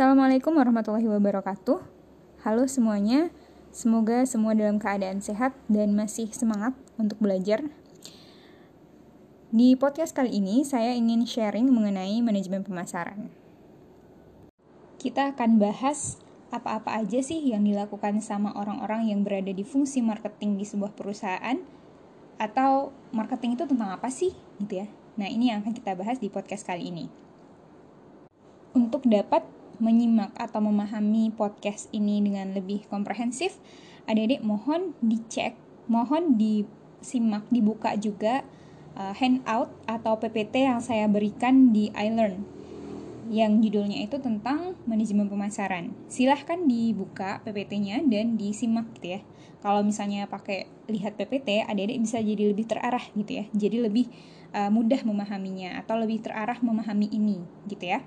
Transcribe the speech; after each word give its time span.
Assalamualaikum 0.00 0.56
warahmatullahi 0.56 1.12
wabarakatuh. 1.12 1.76
Halo 2.40 2.64
semuanya, 2.64 3.28
semoga 3.68 4.24
semua 4.24 4.56
dalam 4.56 4.80
keadaan 4.80 5.20
sehat 5.20 5.52
dan 5.68 5.92
masih 5.92 6.32
semangat 6.32 6.72
untuk 6.96 7.20
belajar. 7.20 7.68
Di 9.52 9.76
podcast 9.76 10.16
kali 10.16 10.40
ini, 10.40 10.64
saya 10.64 10.96
ingin 10.96 11.28
sharing 11.28 11.68
mengenai 11.68 12.16
manajemen 12.24 12.64
pemasaran. 12.64 13.28
Kita 14.96 15.36
akan 15.36 15.60
bahas 15.60 16.16
apa-apa 16.48 16.96
aja 16.96 17.20
sih 17.20 17.52
yang 17.52 17.68
dilakukan 17.68 18.24
sama 18.24 18.56
orang-orang 18.56 19.12
yang 19.12 19.20
berada 19.20 19.52
di 19.52 19.68
fungsi 19.68 20.00
marketing 20.00 20.56
di 20.56 20.64
sebuah 20.64 20.96
perusahaan, 20.96 21.60
atau 22.40 22.88
marketing 23.12 23.60
itu 23.60 23.68
tentang 23.68 24.00
apa 24.00 24.08
sih, 24.08 24.32
gitu 24.64 24.80
ya. 24.80 24.88
Nah, 25.20 25.28
ini 25.28 25.52
yang 25.52 25.60
akan 25.60 25.76
kita 25.76 25.92
bahas 25.92 26.16
di 26.16 26.32
podcast 26.32 26.64
kali 26.64 26.88
ini. 26.88 27.04
Untuk 28.72 29.04
dapat 29.04 29.59
menyimak 29.80 30.36
atau 30.36 30.60
memahami 30.60 31.32
podcast 31.34 31.88
ini 31.90 32.20
dengan 32.20 32.52
lebih 32.52 32.86
komprehensif, 32.86 33.56
adik-adik 34.04 34.44
mohon 34.44 34.92
dicek, 35.00 35.56
mohon 35.88 36.36
disimak, 36.36 37.48
dibuka 37.48 37.96
juga 37.96 38.44
uh, 38.94 39.16
handout 39.16 39.72
atau 39.88 40.20
PPT 40.20 40.68
yang 40.68 40.80
saya 40.84 41.08
berikan 41.08 41.72
di 41.72 41.88
iLearn 41.96 42.60
yang 43.30 43.62
judulnya 43.62 44.02
itu 44.02 44.18
tentang 44.18 44.74
manajemen 44.90 45.30
pemasaran. 45.30 45.94
Silahkan 46.10 46.66
dibuka 46.66 47.38
PPT-nya 47.46 48.02
dan 48.10 48.34
disimak 48.34 48.90
gitu 48.98 49.16
ya. 49.16 49.20
Kalau 49.62 49.86
misalnya 49.86 50.26
pakai 50.26 50.66
lihat 50.90 51.14
PPT, 51.14 51.62
adik-adik 51.62 52.02
bisa 52.02 52.18
jadi 52.18 52.50
lebih 52.50 52.66
terarah 52.66 53.06
gitu 53.14 53.38
ya. 53.38 53.44
Jadi 53.54 53.86
lebih 53.86 54.10
uh, 54.50 54.74
mudah 54.74 55.06
memahaminya 55.06 55.78
atau 55.78 55.94
lebih 56.02 56.26
terarah 56.26 56.58
memahami 56.58 57.06
ini 57.06 57.38
gitu 57.70 57.86
ya. 57.86 58.02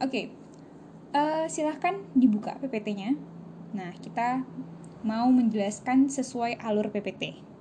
Oke, 0.00 0.08
okay 0.08 0.41
uh, 1.12 1.44
silahkan 1.48 2.00
dibuka 2.16 2.56
PPT-nya. 2.58 3.16
Nah, 3.72 3.92
kita 4.00 4.44
mau 5.04 5.28
menjelaskan 5.28 6.08
sesuai 6.08 6.60
alur 6.60 6.88
PPT. 6.92 7.52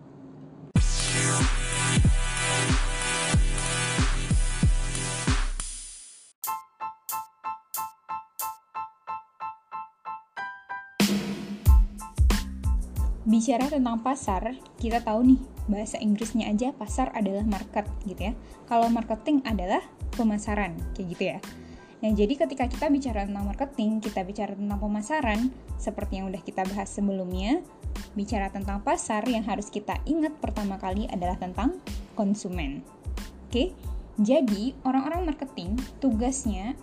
Bicara 13.32 13.72
tentang 13.72 14.04
pasar, 14.04 14.60
kita 14.76 15.00
tahu 15.00 15.24
nih, 15.24 15.40
bahasa 15.72 15.96
Inggrisnya 16.04 16.52
aja 16.52 16.76
pasar 16.76 17.16
adalah 17.16 17.48
market 17.48 17.88
gitu 18.04 18.28
ya. 18.28 18.34
Kalau 18.68 18.92
marketing 18.92 19.40
adalah 19.48 19.80
pemasaran, 20.20 20.76
kayak 20.92 21.08
gitu 21.16 21.24
ya. 21.32 21.40
Nah, 22.02 22.10
jadi 22.18 22.34
ketika 22.34 22.66
kita 22.66 22.90
bicara 22.90 23.30
tentang 23.30 23.46
marketing, 23.46 24.02
kita 24.02 24.26
bicara 24.26 24.58
tentang 24.58 24.82
pemasaran, 24.82 25.54
seperti 25.78 26.18
yang 26.18 26.34
udah 26.34 26.42
kita 26.42 26.66
bahas 26.66 26.90
sebelumnya, 26.90 27.62
bicara 28.18 28.50
tentang 28.50 28.82
pasar 28.82 29.22
yang 29.30 29.46
harus 29.46 29.70
kita 29.70 30.02
ingat 30.10 30.34
pertama 30.42 30.82
kali 30.82 31.06
adalah 31.14 31.38
tentang 31.38 31.78
konsumen. 32.18 32.82
Oke, 33.46 33.78
jadi 34.18 34.74
orang-orang 34.82 35.30
marketing 35.30 35.78
tugasnya 36.02 36.74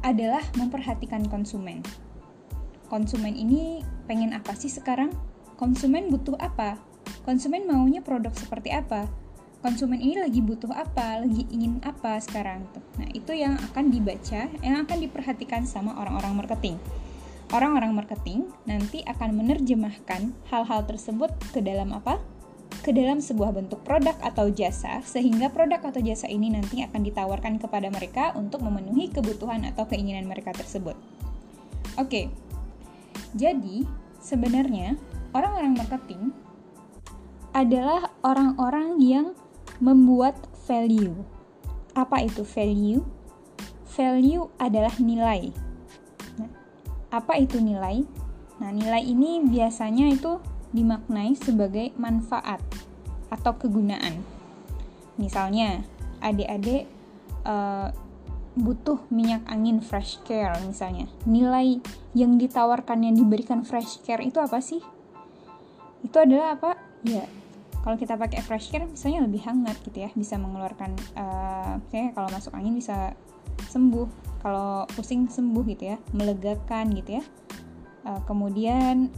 adalah 0.00 0.40
memperhatikan 0.56 1.28
konsumen. 1.28 1.84
Konsumen 2.88 3.36
ini 3.36 3.84
pengen 4.08 4.32
apa 4.32 4.56
sih 4.56 4.72
sekarang? 4.72 5.12
Konsumen 5.60 6.08
butuh 6.08 6.40
apa? 6.40 6.80
Konsumen 7.28 7.68
maunya 7.68 8.00
produk 8.00 8.32
seperti 8.32 8.72
apa? 8.72 9.10
Konsumen 9.66 9.98
ini 9.98 10.14
lagi 10.22 10.38
butuh 10.38 10.70
apa, 10.70 11.26
lagi 11.26 11.42
ingin 11.50 11.82
apa 11.82 12.22
sekarang. 12.22 12.62
Nah, 13.02 13.10
itu 13.10 13.34
yang 13.34 13.58
akan 13.58 13.90
dibaca, 13.90 14.46
yang 14.62 14.86
akan 14.86 14.98
diperhatikan 15.02 15.66
sama 15.66 15.90
orang-orang 15.98 16.38
marketing. 16.38 16.78
Orang-orang 17.50 17.90
marketing 17.90 18.46
nanti 18.62 19.02
akan 19.02 19.34
menerjemahkan 19.34 20.30
hal-hal 20.54 20.86
tersebut 20.86 21.34
ke 21.50 21.58
dalam 21.66 21.90
apa? 21.90 22.22
Ke 22.86 22.94
dalam 22.94 23.18
sebuah 23.18 23.58
bentuk 23.58 23.82
produk 23.82 24.14
atau 24.22 24.46
jasa, 24.54 25.02
sehingga 25.02 25.50
produk 25.50 25.82
atau 25.82 25.98
jasa 25.98 26.30
ini 26.30 26.46
nanti 26.46 26.86
akan 26.86 27.02
ditawarkan 27.02 27.58
kepada 27.58 27.90
mereka 27.90 28.38
untuk 28.38 28.62
memenuhi 28.62 29.10
kebutuhan 29.10 29.66
atau 29.66 29.82
keinginan 29.90 30.30
mereka 30.30 30.54
tersebut. 30.54 30.94
Oke, 31.98 32.30
jadi 33.34 33.82
sebenarnya 34.22 34.94
orang-orang 35.34 35.74
marketing 35.74 36.30
adalah 37.50 38.14
orang-orang 38.22 39.00
yang 39.02 39.26
membuat 39.78 40.36
value. 40.64 41.14
Apa 41.96 42.24
itu 42.24 42.44
value? 42.44 43.02
Value 43.96 44.52
adalah 44.60 44.92
nilai. 45.00 45.52
Nah, 46.36 46.50
apa 47.08 47.40
itu 47.40 47.56
nilai? 47.62 48.04
Nah, 48.60 48.70
nilai 48.72 49.04
ini 49.04 49.44
biasanya 49.44 50.12
itu 50.12 50.40
dimaknai 50.72 51.32
sebagai 51.36 51.92
manfaat 51.96 52.60
atau 53.32 53.56
kegunaan. 53.56 54.20
Misalnya, 55.16 55.84
adik-adik 56.20 56.84
uh, 57.48 57.88
butuh 58.56 59.04
minyak 59.12 59.44
angin 59.48 59.84
fresh 59.84 60.20
care 60.24 60.56
misalnya. 60.64 61.08
Nilai 61.28 61.80
yang 62.16 62.40
ditawarkan 62.40 63.04
yang 63.04 63.16
diberikan 63.16 63.64
fresh 63.64 64.00
care 64.04 64.24
itu 64.24 64.40
apa 64.40 64.60
sih? 64.64 64.80
Itu 66.00 66.16
adalah 66.16 66.56
apa? 66.56 66.80
Ya, 67.04 67.28
kalau 67.86 67.94
kita 67.94 68.18
pakai 68.18 68.42
fresh 68.42 68.74
care 68.74 68.82
misalnya 68.82 69.22
lebih 69.30 69.46
hangat 69.46 69.78
gitu 69.86 70.02
ya 70.02 70.10
bisa 70.18 70.34
mengeluarkan 70.34 70.98
uh, 71.14 71.78
misalnya 71.78 72.10
kalau 72.18 72.28
masuk 72.34 72.50
angin 72.58 72.74
bisa 72.74 73.14
sembuh 73.70 74.26
kalau 74.42 74.90
pusing 74.98 75.30
sembuh 75.30 75.62
gitu 75.70 75.94
ya 75.94 75.96
melegakan 76.10 76.90
gitu 76.98 77.22
ya. 77.22 77.24
Uh, 78.02 78.18
kemudian 78.26 79.10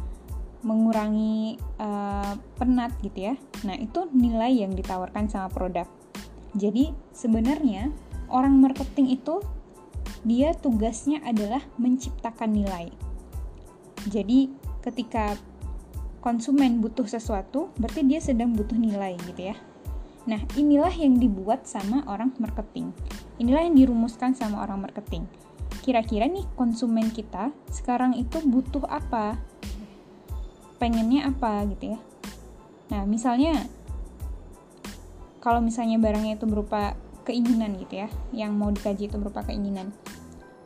mengurangi 0.64 1.56
uh, 1.80 2.36
penat 2.60 2.92
gitu 3.00 3.32
ya. 3.32 3.34
Nah 3.64 3.76
itu 3.80 4.04
nilai 4.12 4.52
yang 4.52 4.76
ditawarkan 4.76 5.32
sama 5.32 5.48
produk. 5.48 5.88
Jadi 6.52 6.92
sebenarnya 7.16 7.88
orang 8.28 8.56
marketing 8.60 9.16
itu 9.16 9.40
dia 10.28 10.52
tugasnya 10.52 11.24
adalah 11.24 11.64
menciptakan 11.80 12.52
nilai. 12.52 12.92
Jadi 14.08 14.52
ketika 14.84 15.36
konsumen 16.18 16.82
butuh 16.82 17.06
sesuatu, 17.06 17.70
berarti 17.78 18.02
dia 18.06 18.18
sedang 18.18 18.54
butuh 18.54 18.74
nilai 18.74 19.14
gitu 19.30 19.54
ya. 19.54 19.56
Nah, 20.28 20.44
inilah 20.58 20.92
yang 20.92 21.16
dibuat 21.16 21.64
sama 21.64 22.04
orang 22.04 22.34
marketing. 22.36 22.92
Inilah 23.40 23.64
yang 23.64 23.76
dirumuskan 23.78 24.36
sama 24.36 24.60
orang 24.60 24.84
marketing. 24.84 25.24
Kira-kira 25.80 26.28
nih 26.28 26.44
konsumen 26.52 27.08
kita 27.08 27.48
sekarang 27.72 28.12
itu 28.12 28.42
butuh 28.44 28.84
apa? 28.84 29.40
Pengennya 30.76 31.32
apa 31.32 31.64
gitu 31.72 31.96
ya. 31.96 31.98
Nah, 32.92 33.02
misalnya 33.08 33.64
kalau 35.40 35.64
misalnya 35.64 35.96
barangnya 35.96 36.36
itu 36.36 36.44
berupa 36.44 36.92
keinginan 37.24 37.78
gitu 37.80 38.04
ya, 38.04 38.08
yang 38.36 38.52
mau 38.52 38.68
dikaji 38.68 39.08
itu 39.08 39.16
berupa 39.16 39.46
keinginan. 39.48 39.96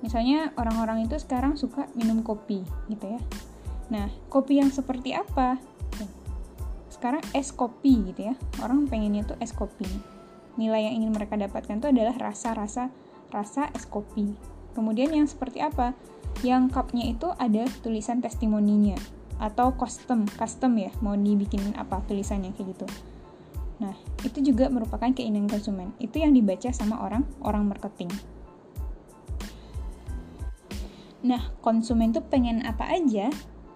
Misalnya 0.02 0.50
orang-orang 0.58 1.06
itu 1.06 1.14
sekarang 1.22 1.54
suka 1.54 1.86
minum 1.94 2.26
kopi 2.26 2.66
gitu 2.90 3.14
ya 3.14 3.22
Nah, 3.92 4.08
kopi 4.32 4.56
yang 4.56 4.72
seperti 4.72 5.12
apa? 5.12 5.60
Sekarang 6.88 7.20
es 7.36 7.52
kopi 7.52 8.08
gitu 8.08 8.32
ya. 8.32 8.34
Orang 8.64 8.88
pengennya 8.88 9.28
tuh 9.28 9.36
es 9.36 9.52
kopi. 9.52 9.84
Nilai 10.56 10.88
yang 10.88 11.04
ingin 11.04 11.12
mereka 11.12 11.36
dapatkan 11.36 11.76
itu 11.76 11.92
adalah 11.92 12.16
rasa-rasa 12.16 12.88
rasa 13.28 13.68
es 13.76 13.84
kopi. 13.84 14.32
Kemudian 14.72 15.12
yang 15.12 15.28
seperti 15.28 15.60
apa? 15.60 15.92
Yang 16.40 16.72
cupnya 16.72 17.04
itu 17.12 17.28
ada 17.36 17.68
tulisan 17.84 18.24
testimoninya 18.24 18.96
atau 19.42 19.74
custom, 19.74 20.24
custom 20.38 20.78
ya, 20.78 20.94
mau 21.02 21.18
dibikin 21.18 21.74
apa 21.76 22.00
tulisannya 22.06 22.54
kayak 22.56 22.78
gitu. 22.78 22.86
Nah, 23.82 23.98
itu 24.22 24.38
juga 24.40 24.70
merupakan 24.70 25.10
keinginan 25.10 25.50
konsumen. 25.50 25.90
Itu 25.98 26.22
yang 26.22 26.32
dibaca 26.32 26.70
sama 26.70 27.02
orang 27.02 27.26
orang 27.42 27.66
marketing. 27.66 28.08
Nah, 31.26 31.50
konsumen 31.58 32.14
tuh 32.14 32.22
pengen 32.22 32.62
apa 32.62 32.86
aja, 32.94 33.30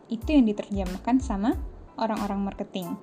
itu 0.07 0.29
yang 0.35 0.47
diterjemahkan 0.47 1.19
sama 1.19 1.59
orang-orang 1.99 2.47
marketing. 2.47 2.95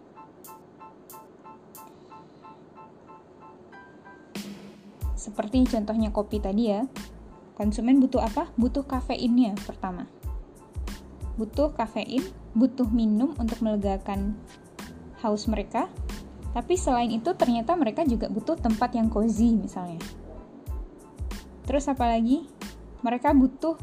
Seperti 5.16 5.64
contohnya 5.72 6.12
kopi 6.12 6.44
tadi 6.44 6.68
ya, 6.68 6.84
konsumen 7.56 8.04
butuh 8.04 8.20
apa? 8.20 8.52
Butuh 8.60 8.84
kafeinnya 8.84 9.56
pertama. 9.64 10.04
Butuh 11.40 11.72
kafein, 11.74 12.22
butuh 12.52 12.86
minum 12.92 13.32
untuk 13.40 13.64
melegakan 13.64 14.36
haus 15.24 15.48
mereka. 15.48 15.88
Tapi 16.54 16.78
selain 16.78 17.10
itu 17.10 17.34
ternyata 17.34 17.74
mereka 17.74 18.06
juga 18.06 18.30
butuh 18.30 18.60
tempat 18.60 18.94
yang 18.94 19.10
cozy 19.10 19.56
misalnya. 19.56 19.98
Terus 21.66 21.88
apa 21.88 22.06
lagi? 22.06 22.46
Mereka 23.02 23.34
butuh 23.34 23.80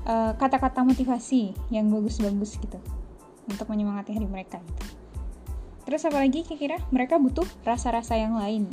Eh, 0.00 0.32
kata-kata 0.40 0.80
uh, 0.80 0.86
motivasi 0.88 1.52
yang 1.68 1.92
bagus-bagus 1.92 2.56
gitu 2.56 2.80
untuk 3.44 3.66
menyemangati 3.68 4.16
hari 4.16 4.24
mereka 4.24 4.56
gitu. 4.64 4.84
Terus 5.84 6.02
apalagi 6.08 6.40
kira-kira 6.46 6.80
mereka 6.88 7.20
butuh 7.20 7.44
rasa-rasa 7.68 8.16
yang 8.16 8.38
lain 8.38 8.64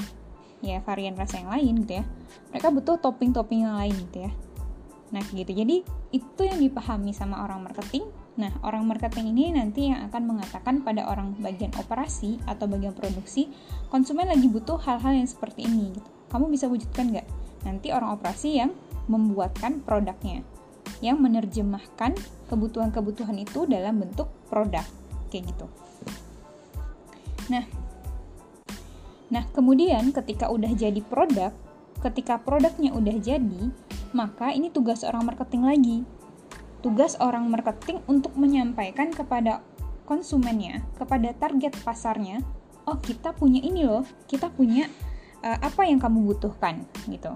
ya 0.64 0.82
varian 0.82 1.14
rasa 1.14 1.38
yang 1.38 1.54
lain 1.54 1.86
gitu 1.86 2.02
ya 2.02 2.06
mereka 2.50 2.74
butuh 2.74 2.98
topping-topping 2.98 3.70
yang 3.70 3.78
lain 3.78 3.94
gitu 4.10 4.26
ya 4.26 4.32
Nah, 5.08 5.24
gitu. 5.32 5.52
Jadi, 5.56 5.88
itu 6.12 6.42
yang 6.44 6.60
dipahami 6.60 7.16
sama 7.16 7.40
orang 7.48 7.64
marketing. 7.64 8.12
Nah, 8.36 8.52
orang 8.60 8.84
marketing 8.84 9.32
ini 9.32 9.56
nanti 9.56 9.88
yang 9.88 10.04
akan 10.12 10.36
mengatakan 10.36 10.84
pada 10.84 11.08
orang 11.08 11.34
bagian 11.40 11.72
operasi 11.80 12.38
atau 12.44 12.68
bagian 12.68 12.92
produksi, 12.92 13.48
konsumen 13.88 14.28
lagi 14.28 14.52
butuh 14.52 14.76
hal-hal 14.84 15.16
yang 15.16 15.30
seperti 15.30 15.64
ini. 15.64 15.96
Gitu. 15.96 16.10
Kamu 16.28 16.52
bisa 16.52 16.68
wujudkan 16.68 17.08
nggak? 17.16 17.28
Nanti 17.64 17.88
orang 17.96 18.20
operasi 18.20 18.60
yang 18.60 18.76
membuatkan 19.08 19.80
produknya, 19.88 20.44
yang 21.04 21.22
menerjemahkan 21.22 22.18
kebutuhan-kebutuhan 22.48 23.38
itu 23.38 23.68
dalam 23.68 24.02
bentuk 24.02 24.28
produk, 24.48 24.84
kayak 25.30 25.52
gitu. 25.52 25.68
Nah, 27.52 27.66
nah 29.28 29.44
kemudian 29.52 30.12
ketika 30.12 30.52
udah 30.52 30.72
jadi 30.74 31.00
produk, 31.04 31.52
ketika 32.04 32.40
produknya 32.40 32.96
udah 32.96 33.16
jadi, 33.20 33.64
maka 34.16 34.56
ini 34.56 34.72
tugas 34.72 35.04
orang 35.04 35.28
marketing 35.28 35.64
lagi. 35.68 35.98
Tugas 36.86 37.18
orang 37.20 37.50
marketing 37.50 38.00
untuk 38.08 38.38
menyampaikan 38.38 39.12
kepada 39.12 39.66
konsumennya, 40.08 40.88
kepada 40.96 41.36
target 41.36 41.76
pasarnya, 41.84 42.40
oh 42.88 42.96
kita 43.02 43.36
punya 43.36 43.60
ini 43.60 43.84
loh, 43.84 44.08
kita 44.30 44.48
punya 44.48 44.88
uh, 45.44 45.58
apa 45.60 45.84
yang 45.84 46.00
kamu 46.00 46.24
butuhkan 46.32 46.88
gitu. 47.12 47.36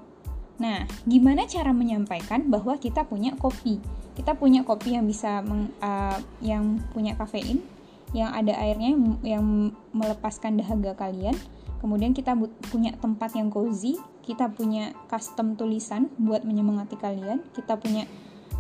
Nah, 0.59 0.85
gimana 1.07 1.47
cara 1.47 1.71
menyampaikan 1.71 2.49
bahwa 2.51 2.75
kita 2.77 3.07
punya 3.07 3.33
kopi? 3.37 3.79
Kita 4.17 4.35
punya 4.35 4.61
kopi 4.67 4.99
yang 4.99 5.07
bisa 5.07 5.39
meng, 5.41 5.71
uh, 5.79 6.19
yang 6.43 6.83
punya 6.91 7.15
kafein, 7.15 7.63
yang 8.11 8.29
ada 8.35 8.53
airnya 8.59 8.91
yang 9.23 9.71
melepaskan 9.95 10.59
dahaga 10.59 10.97
kalian. 10.97 11.33
Kemudian 11.79 12.13
kita 12.13 12.37
punya 12.69 12.93
tempat 12.99 13.33
yang 13.33 13.49
cozy, 13.49 13.97
kita 14.21 14.53
punya 14.53 14.93
custom 15.09 15.57
tulisan 15.57 16.13
buat 16.21 16.45
menyemangati 16.45 16.93
kalian. 16.99 17.41
Kita 17.55 17.79
punya 17.81 18.05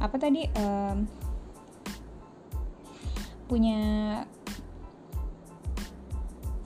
apa 0.01 0.17
tadi? 0.17 0.49
Um, 0.57 1.05
punya 3.45 3.79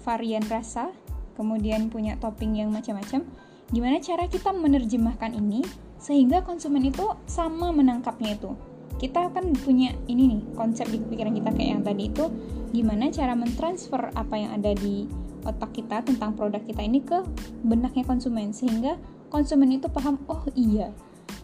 varian 0.06 0.45
rasa, 0.45 0.94
kemudian 1.33 1.89
punya 1.89 2.16
topping 2.22 2.62
yang 2.62 2.69
macam-macam 2.69 3.25
Gimana 3.73 3.97
cara 4.01 4.29
kita 4.29 4.53
menerjemahkan 4.53 5.33
ini 5.33 5.65
sehingga 5.97 6.45
konsumen 6.45 6.85
itu 6.85 7.06
sama 7.25 7.73
menangkapnya 7.73 8.38
itu? 8.38 8.53
Kita 8.95 9.33
kan 9.33 9.51
punya 9.65 9.91
ini 10.07 10.38
nih 10.38 10.41
konsep 10.56 10.88
di 10.88 11.01
pikiran 11.01 11.35
kita 11.35 11.51
kayak 11.51 11.69
yang 11.79 11.83
tadi 11.83 12.03
itu 12.07 12.25
gimana 12.71 13.12
cara 13.12 13.35
mentransfer 13.35 14.12
apa 14.15 14.35
yang 14.39 14.56
ada 14.56 14.71
di 14.71 15.07
otak 15.45 15.77
kita 15.77 16.01
tentang 16.01 16.33
produk 16.33 16.59
kita 16.59 16.81
ini 16.81 17.06
ke 17.06 17.21
benaknya 17.62 18.03
konsumen 18.03 18.51
sehingga 18.51 18.97
konsumen 19.29 19.77
itu 19.77 19.88
paham 19.88 20.17
oh 20.25 20.44
iya 20.57 20.89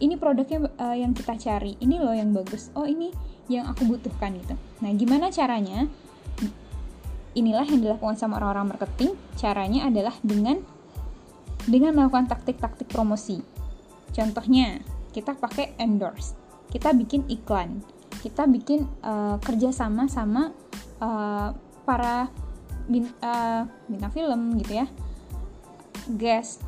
ini 0.02 0.18
produknya 0.18 0.66
uh, 0.82 0.96
yang 0.98 1.14
kita 1.14 1.38
cari 1.38 1.78
ini 1.78 2.02
loh 2.02 2.12
yang 2.12 2.34
bagus 2.34 2.74
oh 2.74 2.84
ini 2.84 3.14
yang 3.46 3.70
aku 3.70 3.86
butuhkan 3.86 4.34
gitu 4.42 4.58
nah 4.82 4.90
gimana 4.90 5.30
caranya 5.30 5.86
inilah 7.32 7.64
yang 7.64 7.80
dilakukan 7.80 8.18
sama 8.18 8.42
orang-orang 8.42 8.76
marketing 8.76 9.14
caranya 9.38 9.88
adalah 9.88 10.12
dengan 10.20 10.60
dengan 11.66 11.94
melakukan 11.94 12.26
taktik-taktik 12.30 12.90
promosi. 12.90 13.40
Contohnya, 14.12 14.82
kita 15.12 15.36
pakai 15.36 15.76
endorse, 15.80 16.36
kita 16.72 16.92
bikin 16.92 17.28
iklan, 17.28 17.80
kita 18.20 18.48
bikin 18.48 18.88
uh, 19.04 19.36
kerjasama 19.40 20.08
sama 20.08 20.52
uh, 21.00 21.52
para 21.84 22.28
bin, 22.88 23.08
uh, 23.20 23.68
bintang 23.88 24.12
film 24.12 24.56
gitu 24.60 24.84
ya, 24.84 24.86
guest 26.16 26.64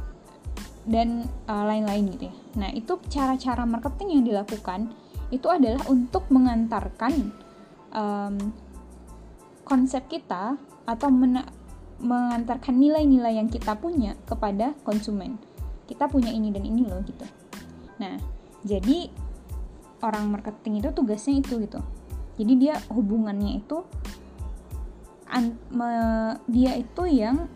dan 0.85 1.25
uh, 1.49 1.65
lain-lain 1.65 2.13
gitu 2.17 2.25
ya. 2.29 2.35
Nah 2.61 2.71
itu 2.73 3.01
cara-cara 3.09 3.65
marketing 3.65 4.21
yang 4.21 4.25
dilakukan 4.25 4.93
itu 5.33 5.49
adalah 5.49 5.81
untuk 5.89 6.29
mengantarkan 6.29 7.33
um, 7.91 8.37
konsep 9.65 10.05
kita 10.07 10.61
atau 10.85 11.09
mena 11.09 11.49
mengantarkan 12.03 12.75
nilai-nilai 12.75 13.39
yang 13.39 13.49
kita 13.51 13.79
punya 13.79 14.19
kepada 14.27 14.75
konsumen. 14.83 15.39
Kita 15.85 16.09
punya 16.09 16.33
ini 16.33 16.51
dan 16.51 16.65
ini 16.65 16.83
loh 16.87 17.01
gitu. 17.05 17.27
Nah, 18.01 18.19
jadi 18.65 19.13
orang 20.03 20.33
marketing 20.33 20.81
itu 20.85 20.91
tugasnya 20.93 21.41
itu 21.41 21.61
gitu. 21.63 21.81
Jadi 22.35 22.53
dia 22.59 22.75
hubungannya 22.91 23.63
itu 23.63 23.85
an, 25.31 25.55
me, 25.71 25.91
dia 26.51 26.75
itu 26.75 27.07
yang 27.07 27.47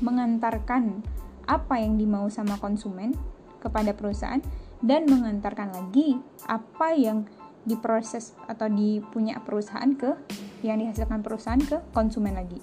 mengantarkan 0.00 1.04
apa 1.44 1.76
yang 1.78 2.00
dimau 2.00 2.26
sama 2.32 2.56
konsumen 2.56 3.12
kepada 3.60 3.92
perusahaan 3.92 4.40
dan 4.80 5.08
mengantarkan 5.08 5.72
lagi 5.72 6.20
apa 6.48 6.96
yang 6.96 7.28
diproses 7.64 8.36
atau 8.44 8.68
dipunya 8.68 9.40
perusahaan 9.40 9.88
ke 9.96 10.12
yang 10.60 10.80
dihasilkan 10.80 11.24
perusahaan 11.24 11.60
ke 11.60 11.80
konsumen 11.96 12.36
lagi. 12.36 12.60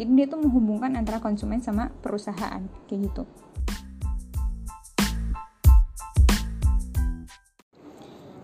Jadi 0.00 0.16
dia 0.16 0.24
tuh 0.24 0.40
menghubungkan 0.40 0.96
antara 0.96 1.20
konsumen 1.20 1.60
sama 1.60 1.92
perusahaan 2.00 2.64
kayak 2.88 3.00
gitu. 3.04 3.28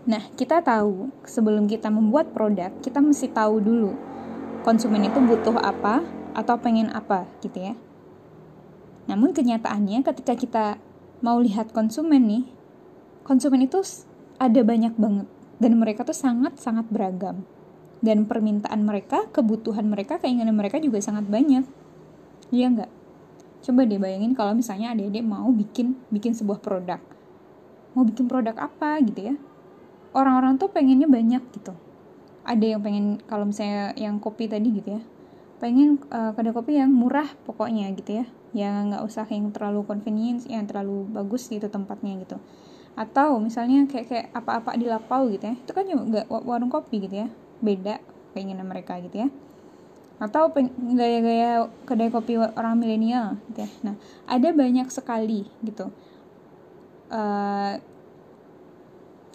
Nah, 0.05 0.21
kita 0.37 0.61
tahu 0.61 1.09
sebelum 1.25 1.65
kita 1.65 1.89
membuat 1.89 2.29
produk, 2.29 2.69
kita 2.85 3.01
mesti 3.01 3.33
tahu 3.33 3.57
dulu 3.57 3.97
konsumen 4.61 5.09
itu 5.09 5.17
butuh 5.17 5.57
apa 5.57 6.05
atau 6.37 6.61
pengen 6.61 6.93
apa 6.93 7.25
gitu 7.41 7.73
ya. 7.73 7.73
Namun 9.09 9.33
kenyataannya 9.33 10.05
ketika 10.05 10.37
kita 10.37 10.65
mau 11.25 11.41
lihat 11.41 11.73
konsumen 11.73 12.21
nih, 12.29 12.45
konsumen 13.25 13.65
itu 13.65 13.81
ada 14.37 14.61
banyak 14.61 14.93
banget 14.93 15.25
dan 15.57 15.73
mereka 15.73 16.05
tuh 16.05 16.13
sangat-sangat 16.13 16.85
beragam 16.93 17.41
dan 17.99 18.29
permintaan 18.29 18.85
mereka, 18.85 19.25
kebutuhan 19.33 19.89
mereka, 19.89 20.21
keinginan 20.21 20.53
mereka 20.53 20.77
juga 20.77 21.01
sangat 21.01 21.25
banyak. 21.25 21.65
Iya 22.53 22.65
nggak? 22.71 22.91
Coba 23.65 23.83
deh 23.83 23.99
bayangin 23.99 24.37
kalau 24.37 24.53
misalnya 24.55 24.93
adik-adik 24.93 25.25
mau 25.25 25.49
bikin 25.49 25.97
bikin 26.13 26.37
sebuah 26.37 26.61
produk. 26.61 27.01
Mau 27.97 28.05
bikin 28.05 28.29
produk 28.29 28.53
apa 28.55 29.01
gitu 29.01 29.33
ya? 29.33 29.35
Orang-orang 30.13 30.61
tuh 30.61 30.69
pengennya 30.69 31.09
banyak 31.09 31.43
gitu. 31.51 31.73
Ada 32.47 32.77
yang 32.77 32.81
pengen 32.85 33.19
kalau 33.27 33.49
misalnya 33.49 33.91
yang 33.99 34.21
kopi 34.21 34.47
tadi 34.47 34.71
gitu 34.71 34.97
ya. 34.97 35.01
Pengen 35.57 35.99
uh, 36.13 36.31
kedai 36.37 36.53
kopi 36.53 36.77
yang 36.77 36.93
murah 36.93 37.27
pokoknya 37.43 37.91
gitu 37.97 38.23
ya. 38.23 38.25
Yang 38.55 38.93
nggak 38.93 39.03
usah 39.03 39.25
yang 39.27 39.49
terlalu 39.51 39.83
convenience, 39.83 40.45
yang 40.47 40.63
terlalu 40.69 41.09
bagus 41.11 41.49
gitu 41.49 41.67
tempatnya 41.67 42.15
gitu 42.23 42.37
atau 42.97 43.37
misalnya 43.37 43.85
kayak 43.85 44.09
kayak 44.09 44.27
apa-apa 44.33 44.73
di 44.73 44.89
lapau 44.89 45.29
gitu 45.29 45.53
ya 45.53 45.53
itu 45.53 45.69
kan 45.69 45.85
juga 45.85 46.25
warung 46.25 46.73
kopi 46.73 47.05
gitu 47.05 47.21
ya 47.21 47.29
beda 47.63 48.01
keinginan 48.37 48.67
mereka 48.69 48.99
gitu 49.01 49.25
ya. 49.25 49.29
Atau 50.17 50.49
gaya-gaya 50.97 51.69
kedai 51.85 52.09
kopi 52.09 52.41
orang 52.41 52.77
milenial 52.77 53.37
gitu 53.51 53.65
ya. 53.65 53.69
Nah 53.85 53.95
ada 54.25 54.49
banyak 54.53 54.89
sekali 54.89 55.45
gitu 55.61 55.93
uh, 57.11 57.73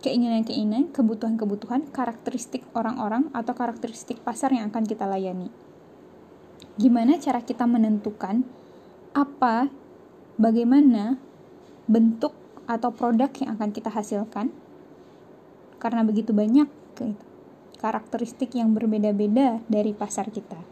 keinginan-keinginan 0.03 0.91
kebutuhan-kebutuhan 0.91 1.89
karakteristik 1.95 2.67
orang-orang 2.75 3.31
atau 3.31 3.55
karakteristik 3.55 4.19
pasar 4.27 4.51
yang 4.51 4.75
akan 4.75 4.85
kita 4.85 5.07
layani. 5.07 5.49
Gimana 6.75 7.21
cara 7.23 7.45
kita 7.45 7.69
menentukan 7.69 8.43
apa 9.15 9.71
bagaimana 10.41 11.21
bentuk 11.87 12.35
atau 12.67 12.91
produk 12.91 13.31
yang 13.39 13.55
akan 13.55 13.71
kita 13.71 13.93
hasilkan? 13.93 14.51
Karena 15.79 16.03
begitu 16.07 16.35
banyak 16.35 16.67
gitu 16.95 17.15
karakteristik 17.83 18.55
yang 18.55 18.71
berbeda-beda 18.71 19.59
dari 19.67 19.91
pasar 19.91 20.31
kita. 20.31 20.63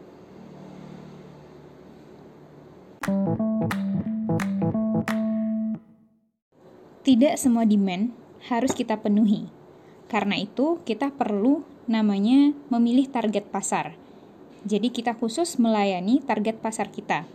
Tidak 7.03 7.35
semua 7.35 7.67
demand 7.67 8.15
harus 8.47 8.71
kita 8.71 8.95
penuhi. 9.03 9.51
Karena 10.07 10.39
itu, 10.39 10.79
kita 10.87 11.11
perlu 11.11 11.67
namanya 11.91 12.55
memilih 12.71 13.11
target 13.11 13.51
pasar. 13.51 13.99
Jadi 14.63 14.93
kita 14.93 15.17
khusus 15.17 15.59
melayani 15.59 16.23
target 16.23 16.63
pasar 16.63 16.93
kita. 16.93 17.27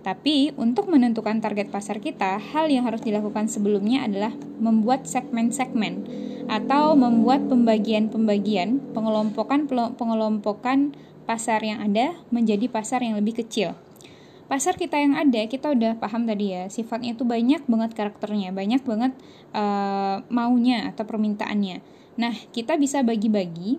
Tapi 0.00 0.56
untuk 0.56 0.88
menentukan 0.88 1.38
target 1.44 1.68
pasar 1.68 2.00
kita, 2.00 2.40
hal 2.40 2.72
yang 2.72 2.88
harus 2.88 3.04
dilakukan 3.04 3.50
sebelumnya 3.52 4.08
adalah 4.08 4.32
membuat 4.56 5.04
segmen-segmen 5.04 6.08
atau 6.48 6.96
membuat 6.96 7.44
pembagian-pembagian, 7.46 8.80
pengelompokan 8.96 9.68
pengelompokan 9.94 10.96
pasar 11.28 11.60
yang 11.60 11.84
ada 11.84 12.16
menjadi 12.32 12.72
pasar 12.72 13.04
yang 13.04 13.20
lebih 13.20 13.44
kecil. 13.44 13.76
Pasar 14.48 14.80
kita 14.80 14.96
yang 14.96 15.12
ada, 15.12 15.44
kita 15.44 15.76
udah 15.76 16.00
paham 16.00 16.24
tadi 16.24 16.56
ya, 16.56 16.72
sifatnya 16.72 17.12
itu 17.12 17.28
banyak 17.28 17.68
banget 17.68 17.92
karakternya, 17.92 18.48
banyak 18.56 18.80
banget 18.80 19.12
uh, 19.52 20.24
maunya 20.32 20.88
atau 20.88 21.04
permintaannya. 21.04 21.84
Nah, 22.16 22.32
kita 22.56 22.80
bisa 22.80 23.04
bagi-bagi 23.04 23.76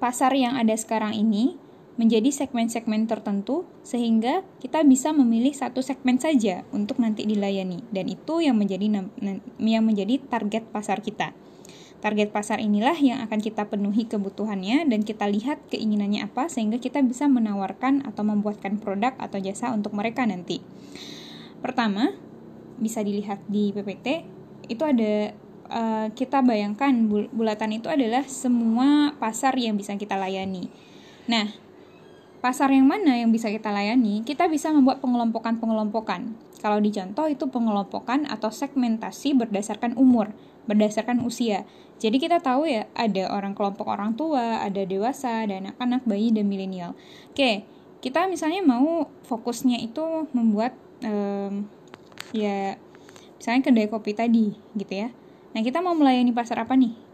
pasar 0.00 0.32
yang 0.32 0.56
ada 0.56 0.72
sekarang 0.72 1.12
ini 1.12 1.60
menjadi 1.98 2.30
segmen-segmen 2.30 3.10
tertentu 3.10 3.66
sehingga 3.82 4.46
kita 4.62 4.86
bisa 4.86 5.10
memilih 5.10 5.50
satu 5.50 5.82
segmen 5.82 6.22
saja 6.22 6.62
untuk 6.70 7.02
nanti 7.02 7.26
dilayani 7.26 7.82
dan 7.90 8.06
itu 8.06 8.38
yang 8.38 8.54
menjadi 8.54 9.02
yang 9.58 9.84
menjadi 9.84 10.22
target 10.30 10.70
pasar 10.70 11.02
kita. 11.02 11.34
Target 11.98 12.30
pasar 12.30 12.62
inilah 12.62 12.94
yang 12.94 13.18
akan 13.26 13.42
kita 13.42 13.66
penuhi 13.66 14.06
kebutuhannya 14.06 14.86
dan 14.86 15.02
kita 15.02 15.26
lihat 15.26 15.58
keinginannya 15.66 16.30
apa 16.30 16.46
sehingga 16.46 16.78
kita 16.78 17.02
bisa 17.02 17.26
menawarkan 17.26 18.06
atau 18.06 18.22
membuatkan 18.22 18.78
produk 18.78 19.18
atau 19.18 19.42
jasa 19.42 19.74
untuk 19.74 19.90
mereka 19.98 20.22
nanti. 20.22 20.62
Pertama, 21.58 22.14
bisa 22.78 23.02
dilihat 23.02 23.42
di 23.50 23.74
PPT, 23.74 24.22
itu 24.70 24.82
ada 24.86 25.34
uh, 25.74 26.06
kita 26.14 26.38
bayangkan 26.46 26.94
bulatan 27.34 27.74
itu 27.74 27.90
adalah 27.90 28.22
semua 28.30 29.18
pasar 29.18 29.58
yang 29.58 29.74
bisa 29.74 29.98
kita 29.98 30.14
layani. 30.14 30.70
Nah, 31.26 31.50
pasar 32.38 32.70
yang 32.70 32.86
mana 32.86 33.18
yang 33.18 33.30
bisa 33.34 33.50
kita 33.50 33.70
layani? 33.70 34.22
Kita 34.22 34.46
bisa 34.46 34.70
membuat 34.70 35.02
pengelompokan-pengelompokan. 35.02 36.34
Kalau 36.58 36.78
di 36.82 36.90
contoh 36.90 37.26
itu 37.30 37.46
pengelompokan 37.46 38.26
atau 38.26 38.50
segmentasi 38.50 39.34
berdasarkan 39.38 39.94
umur, 39.94 40.34
berdasarkan 40.66 41.22
usia. 41.22 41.66
Jadi 41.98 42.22
kita 42.22 42.38
tahu 42.38 42.66
ya 42.66 42.86
ada 42.94 43.30
orang 43.34 43.58
kelompok 43.58 43.90
orang 43.90 44.14
tua, 44.14 44.62
ada 44.62 44.82
dewasa, 44.86 45.46
ada 45.46 45.58
anak-anak, 45.58 46.06
bayi 46.06 46.30
dan 46.30 46.46
milenial. 46.46 46.94
Oke, 47.34 47.66
kita 47.98 48.30
misalnya 48.30 48.62
mau 48.62 49.10
fokusnya 49.26 49.82
itu 49.82 50.30
membuat 50.30 50.78
um, 51.02 51.66
ya 52.30 52.78
misalnya 53.38 53.62
kedai 53.66 53.90
kopi 53.90 54.14
tadi 54.14 54.54
gitu 54.78 54.94
ya. 54.94 55.08
Nah 55.54 55.60
kita 55.62 55.82
mau 55.82 55.94
melayani 55.98 56.30
pasar 56.30 56.62
apa 56.62 56.78
nih? 56.78 57.07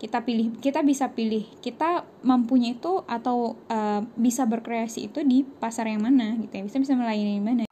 Kita 0.00 0.24
pilih, 0.24 0.56
kita 0.64 0.80
bisa 0.80 1.12
pilih 1.12 1.44
kita 1.60 2.08
mampunya 2.24 2.72
itu 2.72 3.04
atau 3.04 3.60
uh, 3.68 4.00
bisa 4.16 4.48
berkreasi 4.48 5.12
itu 5.12 5.20
di 5.20 5.44
pasar 5.44 5.92
yang 5.92 6.00
mana 6.00 6.40
gitu 6.40 6.56
ya. 6.56 6.64
Bisa 6.64 6.80
bisa 6.80 6.96
melayani 6.96 7.36
di 7.36 7.44
mana. 7.44 7.62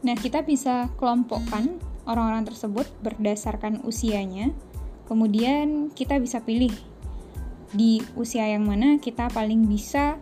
Nah, 0.00 0.16
kita 0.16 0.40
bisa 0.48 0.88
kelompokkan 0.96 1.76
orang-orang 2.08 2.48
tersebut 2.48 2.88
berdasarkan 3.04 3.84
usianya. 3.84 4.56
Kemudian 5.04 5.92
kita 5.92 6.16
bisa 6.16 6.40
pilih 6.40 6.72
di 7.76 8.00
usia 8.16 8.48
yang 8.48 8.64
mana 8.64 8.96
kita 8.96 9.28
paling 9.28 9.68
bisa 9.68 10.16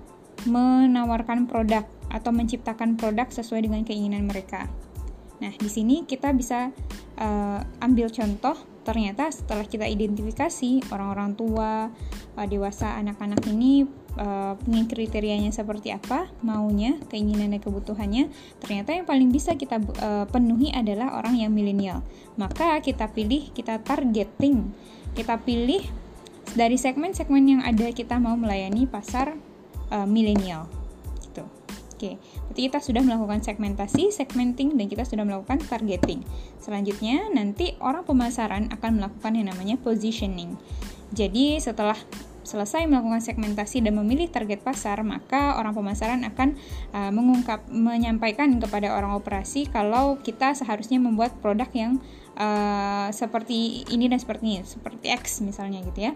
menawarkan 0.50 1.46
produk 1.46 1.86
atau 2.10 2.34
menciptakan 2.34 2.98
produk 2.98 3.30
sesuai 3.30 3.70
dengan 3.70 3.86
keinginan 3.86 4.26
mereka. 4.26 4.66
Nah, 5.36 5.52
di 5.52 5.68
sini 5.68 6.08
kita 6.08 6.32
bisa 6.32 6.72
uh, 7.20 7.60
ambil 7.84 8.08
contoh 8.08 8.56
ternyata 8.86 9.26
setelah 9.34 9.66
kita 9.66 9.82
identifikasi 9.82 10.94
orang-orang 10.94 11.34
tua, 11.34 11.90
uh, 12.38 12.46
dewasa, 12.46 12.94
anak-anak 13.02 13.42
ini 13.50 13.82
uh, 14.16 14.54
kriterianya 14.86 15.50
seperti 15.50 15.90
apa, 15.90 16.30
maunya, 16.46 16.94
keinginan 17.10 17.50
dan 17.50 17.60
kebutuhannya, 17.60 18.30
ternyata 18.62 18.94
yang 18.94 19.04
paling 19.04 19.34
bisa 19.34 19.58
kita 19.58 19.82
uh, 20.00 20.24
penuhi 20.30 20.70
adalah 20.70 21.18
orang 21.18 21.36
yang 21.36 21.50
milenial. 21.50 22.06
Maka 22.38 22.78
kita 22.78 23.10
pilih, 23.10 23.50
kita 23.50 23.82
targeting, 23.82 24.70
kita 25.18 25.42
pilih 25.42 25.82
dari 26.54 26.78
segmen-segmen 26.78 27.42
yang 27.42 27.60
ada 27.66 27.90
kita 27.90 28.22
mau 28.22 28.38
melayani 28.38 28.86
pasar 28.86 29.34
uh, 29.90 30.06
milenial. 30.06 30.85
Oke, 31.96 32.20
berarti 32.20 32.60
kita 32.68 32.78
sudah 32.84 33.00
melakukan 33.00 33.40
segmentasi, 33.40 34.12
segmenting, 34.12 34.76
dan 34.76 34.84
kita 34.84 35.08
sudah 35.08 35.24
melakukan 35.24 35.64
targeting. 35.64 36.20
Selanjutnya, 36.60 37.32
nanti 37.32 37.72
orang 37.80 38.04
pemasaran 38.04 38.68
akan 38.68 39.00
melakukan 39.00 39.32
yang 39.32 39.48
namanya 39.48 39.80
positioning. 39.80 40.60
Jadi, 41.16 41.56
setelah 41.56 41.96
selesai 42.44 42.84
melakukan 42.84 43.24
segmentasi 43.24 43.80
dan 43.80 43.96
memilih 43.96 44.28
target 44.28 44.60
pasar, 44.60 45.00
maka 45.08 45.56
orang 45.56 45.72
pemasaran 45.72 46.22
akan 46.28 46.54
uh, 46.92 47.08
mengungkap, 47.10 47.64
menyampaikan 47.72 48.60
kepada 48.60 48.92
orang 48.92 49.16
operasi 49.16 49.66
kalau 49.66 50.20
kita 50.20 50.52
seharusnya 50.52 51.02
membuat 51.02 51.32
produk 51.40 51.66
yang 51.74 51.98
uh, 52.38 53.10
seperti 53.10 53.88
ini 53.88 54.06
dan 54.06 54.22
seperti 54.22 54.44
ini, 54.46 54.56
seperti 54.62 55.10
X 55.10 55.42
misalnya 55.42 55.80
gitu 55.80 56.06
ya. 56.06 56.12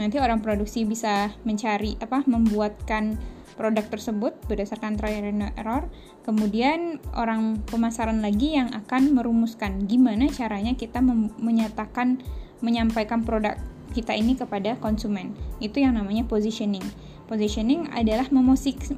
Nanti 0.00 0.16
orang 0.22 0.40
produksi 0.40 0.88
bisa 0.88 1.34
mencari 1.44 2.00
apa, 2.00 2.24
membuatkan 2.24 3.20
produk 3.54 3.86
tersebut 3.86 4.34
berdasarkan 4.46 4.98
trial 4.98 5.30
and 5.30 5.50
error. 5.54 5.86
Kemudian 6.26 6.98
orang 7.14 7.62
pemasaran 7.66 8.20
lagi 8.20 8.58
yang 8.58 8.74
akan 8.74 9.14
merumuskan 9.14 9.86
gimana 9.86 10.28
caranya 10.30 10.74
kita 10.74 11.00
menyatakan 11.38 12.20
menyampaikan 12.60 13.22
produk 13.22 13.56
kita 13.94 14.12
ini 14.14 14.34
kepada 14.34 14.74
konsumen. 14.82 15.32
Itu 15.62 15.78
yang 15.78 15.94
namanya 15.94 16.26
positioning. 16.26 16.84
Positioning 17.24 17.88
adalah 17.94 18.28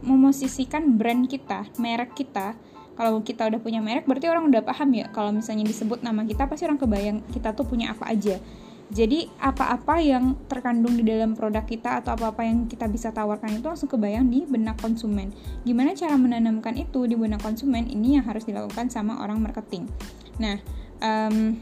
memosisikan 0.02 0.98
brand 0.98 1.28
kita, 1.30 1.68
merek 1.78 2.16
kita. 2.16 2.56
Kalau 2.96 3.20
kita 3.20 3.44
udah 3.44 3.60
punya 3.60 3.84
merek, 3.84 4.08
berarti 4.08 4.25
orang 4.25 4.48
udah 4.48 4.64
paham 4.64 4.88
ya. 4.96 5.12
Kalau 5.12 5.28
misalnya 5.28 5.68
disebut 5.68 6.00
nama 6.00 6.25
kita, 6.25 6.48
pasti 6.48 6.64
orang 6.64 6.80
kebayang 6.80 7.20
kita 7.28 7.52
tuh 7.52 7.68
punya 7.68 7.92
apa 7.92 8.08
aja 8.08 8.40
jadi 8.87 9.26
apa-apa 9.43 9.99
yang 9.99 10.38
terkandung 10.47 10.95
di 10.95 11.02
dalam 11.02 11.35
produk 11.35 11.66
kita 11.66 11.99
atau 11.99 12.14
apa-apa 12.14 12.47
yang 12.47 12.71
kita 12.71 12.87
bisa 12.87 13.11
tawarkan 13.11 13.59
itu 13.59 13.66
langsung 13.66 13.90
kebayang 13.90 14.31
di 14.31 14.47
benak 14.47 14.78
konsumen. 14.78 15.35
Gimana 15.66 15.99
cara 15.99 16.14
menanamkan 16.14 16.78
itu 16.78 17.02
di 17.11 17.19
benak 17.19 17.43
konsumen? 17.43 17.90
Ini 17.90 18.23
yang 18.23 18.25
harus 18.31 18.47
dilakukan 18.47 18.87
sama 18.87 19.19
orang 19.26 19.43
marketing. 19.43 19.90
Nah, 20.38 20.62
um, 21.02 21.59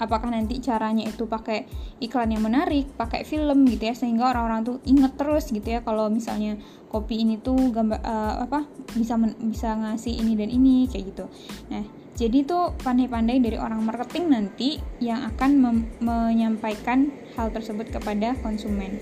apakah 0.00 0.32
nanti 0.32 0.56
caranya 0.64 1.04
itu 1.04 1.28
pakai 1.28 1.68
iklan 2.00 2.32
yang 2.32 2.48
menarik, 2.48 2.88
pakai 2.96 3.28
film 3.28 3.68
gitu 3.68 3.92
ya 3.92 3.94
sehingga 3.94 4.32
orang-orang 4.32 4.64
tuh 4.64 4.76
inget 4.88 5.12
terus 5.20 5.52
gitu 5.52 5.68
ya 5.68 5.84
kalau 5.84 6.08
misalnya 6.08 6.56
kopi 6.88 7.22
ini 7.22 7.36
tuh 7.36 7.70
gambar 7.70 8.00
uh, 8.00 8.34
apa 8.48 8.64
bisa 8.96 9.20
bisa 9.44 9.76
ngasih 9.76 10.16
ini 10.16 10.32
dan 10.32 10.48
ini 10.48 10.88
kayak 10.88 11.12
gitu. 11.12 11.24
Nah, 11.68 11.99
jadi 12.20 12.44
itu 12.44 12.58
pandai-pandai 12.84 13.40
dari 13.40 13.56
orang 13.56 13.80
marketing 13.80 14.28
nanti 14.28 14.76
yang 15.00 15.24
akan 15.32 15.80
menyampaikan 16.04 17.08
hal 17.32 17.48
tersebut 17.48 17.88
kepada 17.88 18.36
konsumen. 18.44 19.00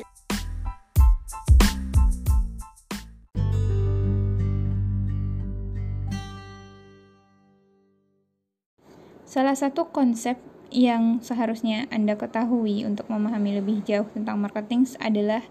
Salah 9.27 9.59
satu 9.59 9.91
konsep 9.91 10.39
yang 10.71 11.19
seharusnya 11.19 11.91
Anda 11.91 12.15
ketahui 12.15 12.87
untuk 12.87 13.11
memahami 13.11 13.59
lebih 13.59 13.83
jauh 13.83 14.07
tentang 14.15 14.39
marketing 14.39 14.87
adalah 15.03 15.43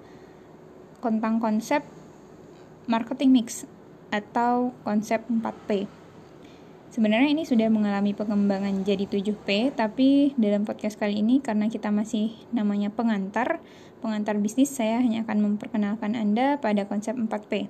tentang 1.03 1.43
konsep 1.43 1.83
marketing 2.87 3.35
mix 3.35 3.67
atau 4.07 4.71
konsep 4.87 5.19
4P. 5.27 6.06
Sebenarnya 6.87 7.35
ini 7.35 7.43
sudah 7.43 7.67
mengalami 7.67 8.15
pengembangan 8.15 8.87
jadi 8.87 9.03
7P, 9.11 9.75
tapi 9.75 10.31
dalam 10.39 10.63
podcast 10.63 10.95
kali 10.95 11.19
ini 11.19 11.43
karena 11.43 11.67
kita 11.67 11.91
masih 11.91 12.31
namanya 12.55 12.87
pengantar, 12.95 13.59
pengantar 13.99 14.39
bisnis, 14.39 14.71
saya 14.71 15.03
hanya 15.03 15.27
akan 15.27 15.43
memperkenalkan 15.43 16.15
Anda 16.15 16.55
pada 16.63 16.87
konsep 16.87 17.19
4P, 17.19 17.67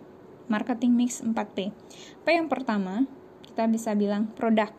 marketing 0.53 0.93
mix 0.93 1.25
4P. 1.25 1.73
P 2.21 2.25
yang 2.29 2.45
pertama, 2.45 3.09
kita 3.49 3.65
bisa 3.65 3.97
bilang 3.97 4.29
produk. 4.37 4.69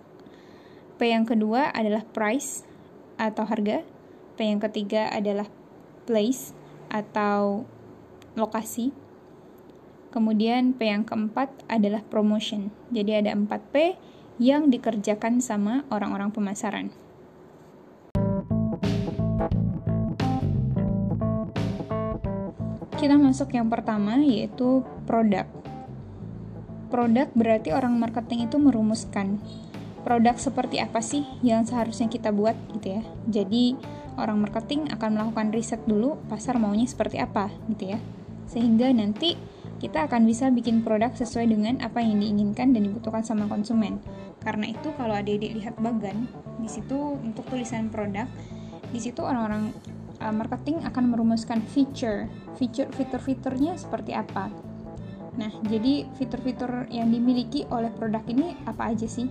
P 1.02 1.10
yang 1.10 1.26
kedua 1.26 1.74
adalah 1.74 2.06
price 2.06 2.62
atau 3.18 3.42
harga. 3.42 3.82
P 4.38 4.46
yang 4.46 4.62
ketiga 4.62 5.10
adalah 5.10 5.50
place 6.06 6.54
atau 6.94 7.66
lokasi. 8.38 8.94
Kemudian 10.14 10.78
P 10.78 10.86
yang 10.86 11.02
keempat 11.02 11.50
adalah 11.66 12.06
promotion. 12.06 12.70
Jadi 12.94 13.18
ada 13.18 13.34
4P 13.34 13.98
yang 14.38 14.70
dikerjakan 14.70 15.42
sama 15.42 15.82
orang-orang 15.90 16.30
pemasaran. 16.30 16.94
Kita 22.98 23.14
masuk 23.14 23.54
yang 23.54 23.70
pertama 23.70 24.18
yaitu 24.18 24.82
produk. 25.06 25.46
Produk 26.90 27.28
berarti 27.34 27.70
orang 27.70 27.94
marketing 27.94 28.50
itu 28.50 28.58
merumuskan 28.58 29.38
produk 30.02 30.34
seperti 30.40 30.82
apa 30.82 30.98
sih 30.98 31.22
yang 31.44 31.62
seharusnya 31.62 32.10
kita 32.10 32.34
buat 32.34 32.58
gitu 32.74 32.98
ya. 32.98 33.02
Jadi 33.30 33.78
orang 34.18 34.42
marketing 34.42 34.90
akan 34.90 35.14
melakukan 35.14 35.54
riset 35.54 35.78
dulu 35.86 36.18
pasar 36.26 36.58
maunya 36.58 36.90
seperti 36.90 37.22
apa 37.22 37.54
gitu 37.70 37.94
ya. 37.94 37.98
Sehingga 38.50 38.90
nanti 38.90 39.38
kita 39.78 40.10
akan 40.10 40.26
bisa 40.26 40.50
bikin 40.50 40.82
produk 40.82 41.14
sesuai 41.14 41.54
dengan 41.54 41.78
apa 41.78 42.02
yang 42.02 42.18
diinginkan 42.18 42.74
dan 42.74 42.82
dibutuhkan 42.82 43.22
sama 43.22 43.46
konsumen. 43.46 44.02
Karena 44.42 44.70
itu 44.70 44.94
kalau 44.94 45.14
adik-adik 45.18 45.58
lihat 45.58 45.74
bagan, 45.82 46.30
di 46.58 46.68
situ 46.70 46.94
untuk 47.18 47.44
tulisan 47.50 47.90
produk, 47.90 48.26
di 48.88 49.00
situ 49.02 49.20
orang-orang 49.20 49.74
uh, 50.22 50.34
marketing 50.34 50.82
akan 50.86 51.10
merumuskan 51.10 51.60
feature, 51.62 52.30
feature 52.56 52.88
fitur-fiturnya 52.94 53.74
seperti 53.74 54.14
apa. 54.14 54.50
Nah, 55.38 55.50
jadi 55.70 56.06
fitur-fitur 56.18 56.90
yang 56.90 57.10
dimiliki 57.10 57.66
oleh 57.70 57.90
produk 57.94 58.22
ini 58.26 58.58
apa 58.66 58.90
aja 58.94 59.06
sih? 59.06 59.30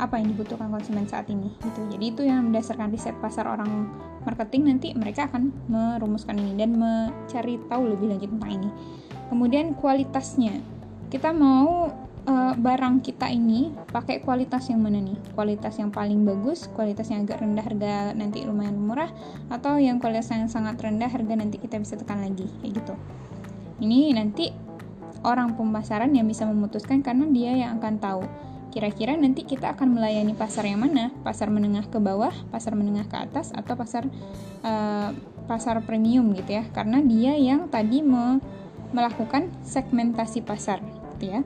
apa 0.00 0.16
yang 0.16 0.32
dibutuhkan 0.32 0.72
konsumen 0.72 1.04
saat 1.04 1.28
ini 1.28 1.52
gitu 1.60 1.80
jadi 1.92 2.04
itu 2.08 2.22
yang 2.24 2.48
berdasarkan 2.48 2.88
riset 2.88 3.12
pasar 3.20 3.44
orang 3.44 3.92
marketing 4.24 4.72
nanti 4.72 4.96
mereka 4.96 5.28
akan 5.28 5.52
merumuskan 5.68 6.40
ini 6.40 6.56
dan 6.56 6.80
mencari 6.80 7.60
tahu 7.68 7.92
lebih 7.92 8.16
lanjut 8.16 8.32
tentang 8.32 8.52
ini 8.56 8.70
kemudian 9.28 9.76
kualitasnya 9.76 10.64
kita 11.12 11.36
mau 11.36 11.92
uh, 12.26 12.54
barang 12.56 13.00
kita 13.04 13.30
ini 13.30 13.72
pakai 13.92 14.20
kualitas 14.24 14.68
yang 14.68 14.82
mana 14.82 15.00
nih 15.00 15.16
kualitas 15.32 15.76
yang 15.78 15.92
paling 15.94 16.24
bagus 16.24 16.68
kualitas 16.72 17.08
yang 17.08 17.24
agak 17.28 17.40
rendah 17.40 17.64
harga 17.64 17.94
nanti 18.16 18.44
lumayan 18.44 18.76
murah 18.76 19.08
atau 19.52 19.78
yang 19.78 20.02
kualitas 20.02 20.32
yang 20.32 20.50
sangat 20.50 20.80
rendah 20.80 21.08
harga 21.08 21.34
nanti 21.36 21.56
kita 21.56 21.78
bisa 21.80 21.96
tekan 21.96 22.24
lagi 22.24 22.48
kayak 22.60 22.82
gitu 22.82 22.94
ini 23.80 24.12
nanti 24.12 24.52
orang 25.24 25.56
pemasaran 25.56 26.12
yang 26.12 26.28
bisa 26.28 26.48
memutuskan 26.48 27.04
karena 27.04 27.28
dia 27.28 27.52
yang 27.56 27.80
akan 27.80 27.96
tahu 28.00 28.24
Kira-kira 28.70 29.18
nanti 29.18 29.42
kita 29.42 29.74
akan 29.74 29.98
melayani 29.98 30.30
pasar 30.38 30.62
yang 30.62 30.86
mana? 30.86 31.10
Pasar 31.26 31.50
menengah 31.50 31.90
ke 31.90 31.98
bawah, 31.98 32.30
pasar 32.54 32.78
menengah 32.78 33.10
ke 33.10 33.18
atas, 33.18 33.50
atau 33.50 33.74
pasar 33.74 34.06
uh, 34.62 35.10
pasar 35.50 35.82
premium 35.82 36.30
gitu 36.38 36.54
ya? 36.54 36.64
Karena 36.70 37.02
dia 37.02 37.34
yang 37.34 37.66
tadi 37.66 37.98
me 38.06 38.38
melakukan 38.94 39.50
segmentasi 39.66 40.46
pasar, 40.46 40.78
gitu 41.18 41.34
ya. 41.34 41.40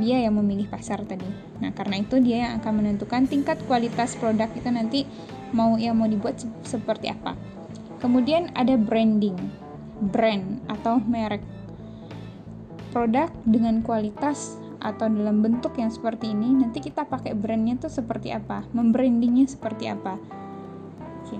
Dia 0.00 0.24
yang 0.24 0.40
memilih 0.40 0.66
pasar 0.66 1.04
tadi. 1.04 1.28
Nah, 1.60 1.76
karena 1.76 2.00
itu 2.00 2.16
dia 2.24 2.48
yang 2.48 2.52
akan 2.64 2.80
menentukan 2.80 3.28
tingkat 3.28 3.60
kualitas 3.68 4.16
produk 4.16 4.48
itu 4.56 4.68
nanti 4.72 5.04
mau 5.52 5.76
yang 5.76 6.00
mau 6.00 6.08
dibuat 6.08 6.40
se 6.40 6.48
seperti 6.64 7.12
apa. 7.12 7.36
Kemudian 8.00 8.48
ada 8.56 8.80
branding, 8.80 9.36
brand 10.00 10.64
atau 10.72 10.96
merek 11.04 11.44
produk 12.90 13.30
dengan 13.46 13.84
kualitas 13.84 14.58
atau 14.80 15.06
dalam 15.12 15.44
bentuk 15.44 15.76
yang 15.76 15.92
seperti 15.92 16.32
ini 16.32 16.56
nanti 16.56 16.80
kita 16.80 17.04
pakai 17.04 17.36
brandnya 17.36 17.76
tuh 17.76 17.92
seperti 17.92 18.32
apa 18.32 18.64
membrandingnya 18.72 19.44
seperti 19.44 19.92
apa 19.92 20.16
Oke. 21.20 21.36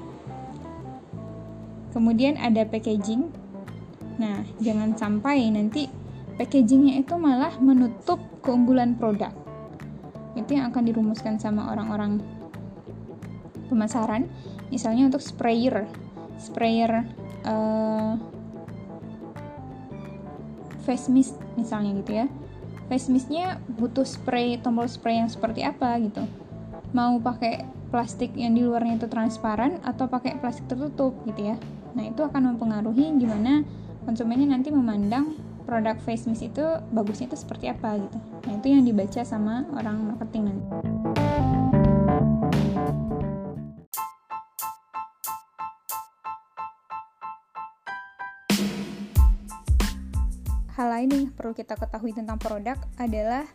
kemudian 1.97 2.37
ada 2.37 2.69
packaging 2.69 3.33
nah 4.21 4.45
jangan 4.61 4.93
sampai 4.93 5.49
nanti 5.49 5.89
packagingnya 6.37 7.01
itu 7.01 7.17
malah 7.17 7.57
menutup 7.59 8.21
keunggulan 8.41 8.97
produk. 8.97 9.33
Itu 10.37 10.57
yang 10.57 10.73
akan 10.73 10.85
dirumuskan 10.85 11.37
sama 11.41 11.73
orang-orang 11.73 12.21
pemasaran. 13.69 14.27
Misalnya 14.69 15.09
untuk 15.11 15.23
sprayer. 15.23 15.87
Sprayer 16.41 17.05
uh, 17.45 18.17
face 20.85 21.13
mist 21.13 21.37
misalnya 21.55 21.95
gitu 22.03 22.13
ya. 22.25 22.27
Face 22.91 23.07
mistnya 23.07 23.63
butuh 23.79 24.03
spray 24.03 24.59
tombol 24.59 24.91
spray 24.91 25.23
yang 25.23 25.31
seperti 25.31 25.63
apa 25.63 25.95
gitu. 26.03 26.27
Mau 26.91 27.23
pakai 27.23 27.63
plastik 27.91 28.35
yang 28.35 28.55
di 28.55 28.63
luarnya 28.67 28.99
itu 28.99 29.07
transparan 29.07 29.79
atau 29.87 30.11
pakai 30.11 30.39
plastik 30.43 30.67
tertutup 30.67 31.15
gitu 31.27 31.55
ya. 31.55 31.57
Nah 31.95 32.07
itu 32.07 32.23
akan 32.23 32.55
mempengaruhi 32.55 33.15
gimana 33.19 33.63
konsumennya 34.07 34.57
nanti 34.57 34.75
memandang 34.75 35.50
produk 35.71 35.95
face 36.03 36.27
mist 36.27 36.43
itu 36.43 36.67
bagusnya 36.91 37.31
itu 37.31 37.39
seperti 37.39 37.71
apa 37.71 37.95
gitu 37.95 38.19
nah 38.19 38.53
itu 38.59 38.67
yang 38.75 38.83
dibaca 38.83 39.23
sama 39.23 39.63
orang 39.79 40.03
marketing 40.03 40.51
nanti 40.51 40.67
hal 50.75 50.91
lain 50.91 51.11
yang 51.15 51.25
perlu 51.37 51.55
kita 51.55 51.79
ketahui 51.79 52.17
tentang 52.17 52.41
produk 52.43 52.75
adalah 52.99 53.47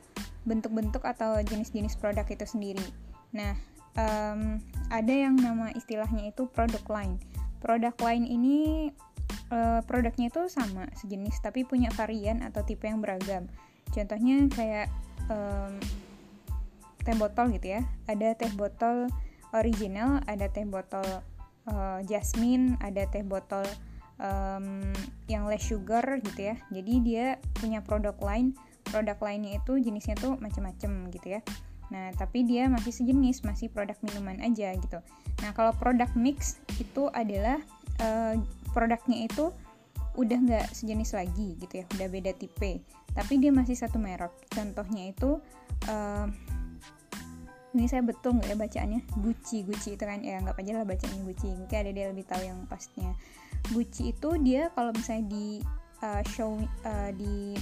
bentuk-bentuk 0.46 1.02
atau 1.02 1.42
jenis-jenis 1.42 1.98
produk 1.98 2.22
itu 2.30 2.46
sendiri. 2.46 2.86
Nah, 3.34 3.58
um, 3.98 4.62
ada 4.94 5.10
yang 5.10 5.34
nama 5.34 5.74
istilahnya 5.74 6.30
itu 6.30 6.46
produk 6.54 6.86
line. 6.86 7.18
Produk 7.66 7.98
line 7.98 8.30
ini 8.30 8.94
uh, 9.52 9.82
produknya 9.86 10.30
itu 10.32 10.48
sama 10.48 10.88
sejenis 10.98 11.42
tapi 11.42 11.66
punya 11.66 11.92
varian 11.94 12.42
atau 12.46 12.64
tipe 12.64 12.86
yang 12.86 13.02
beragam. 13.02 13.50
Contohnya 13.94 14.50
kayak 14.50 14.88
um, 15.30 15.78
teh 17.06 17.16
botol 17.18 17.52
gitu 17.54 17.78
ya. 17.78 17.82
Ada 18.10 18.34
teh 18.38 18.52
botol 18.54 19.10
original, 19.54 20.22
ada 20.26 20.50
teh 20.50 20.66
botol 20.66 21.06
uh, 21.70 22.00
jasmine, 22.06 22.80
ada 22.82 23.06
teh 23.06 23.22
botol 23.22 23.64
um, 24.20 24.92
yang 25.28 25.48
less 25.48 25.66
sugar 25.66 26.04
gitu 26.24 26.54
ya 26.54 26.56
jadi 26.72 26.94
dia 27.02 27.26
punya 27.58 27.84
produk 27.84 28.16
lain 28.22 28.56
produk 28.86 29.18
lainnya 29.20 29.60
itu 29.60 29.82
jenisnya 29.82 30.16
tuh 30.16 30.38
macam-macam 30.40 31.10
gitu 31.12 31.28
ya 31.40 31.42
nah 31.94 32.10
tapi 32.18 32.42
dia 32.42 32.66
masih 32.66 32.90
sejenis 32.90 33.46
masih 33.46 33.70
produk 33.70 33.98
minuman 34.02 34.42
aja 34.42 34.74
gitu 34.74 35.00
nah 35.44 35.52
kalau 35.54 35.74
produk 35.78 36.10
mix 36.18 36.58
itu 36.82 37.10
adalah 37.14 37.62
uh, 38.02 38.34
produknya 38.76 39.32
itu 39.32 39.56
udah 40.16 40.38
nggak 40.44 40.68
sejenis 40.76 41.16
lagi 41.16 41.56
gitu 41.60 41.84
ya 41.84 41.86
udah 41.96 42.08
beda 42.12 42.32
tipe. 42.36 42.84
Tapi 43.16 43.34
dia 43.40 43.52
masih 43.56 43.80
satu 43.80 43.96
merek. 43.96 44.32
Contohnya 44.52 45.12
itu 45.12 45.40
uh, 45.88 46.28
ini 47.76 47.88
saya 47.88 48.04
betul 48.04 48.40
nggak 48.40 48.52
ya 48.52 48.58
bacaannya 48.60 49.02
Gucci. 49.20 49.64
Gucci 49.64 49.96
itu 49.96 50.04
kan 50.04 50.20
ya 50.24 50.40
nggak 50.44 50.60
aja 50.60 50.72
lah 50.84 50.88
bacanya 50.88 51.20
Gucci. 51.24 51.48
Mungkin 51.56 51.78
ada 51.80 51.92
dia 51.92 52.06
lebih 52.12 52.26
tahu 52.28 52.44
yang 52.44 52.60
pastinya 52.68 53.16
Gucci 53.72 54.12
itu 54.12 54.30
dia 54.44 54.72
kalau 54.76 54.92
misalnya 54.92 55.26
di 55.32 55.48
uh, 56.04 56.22
show 56.28 56.60
uh, 56.84 57.12
di 57.16 57.56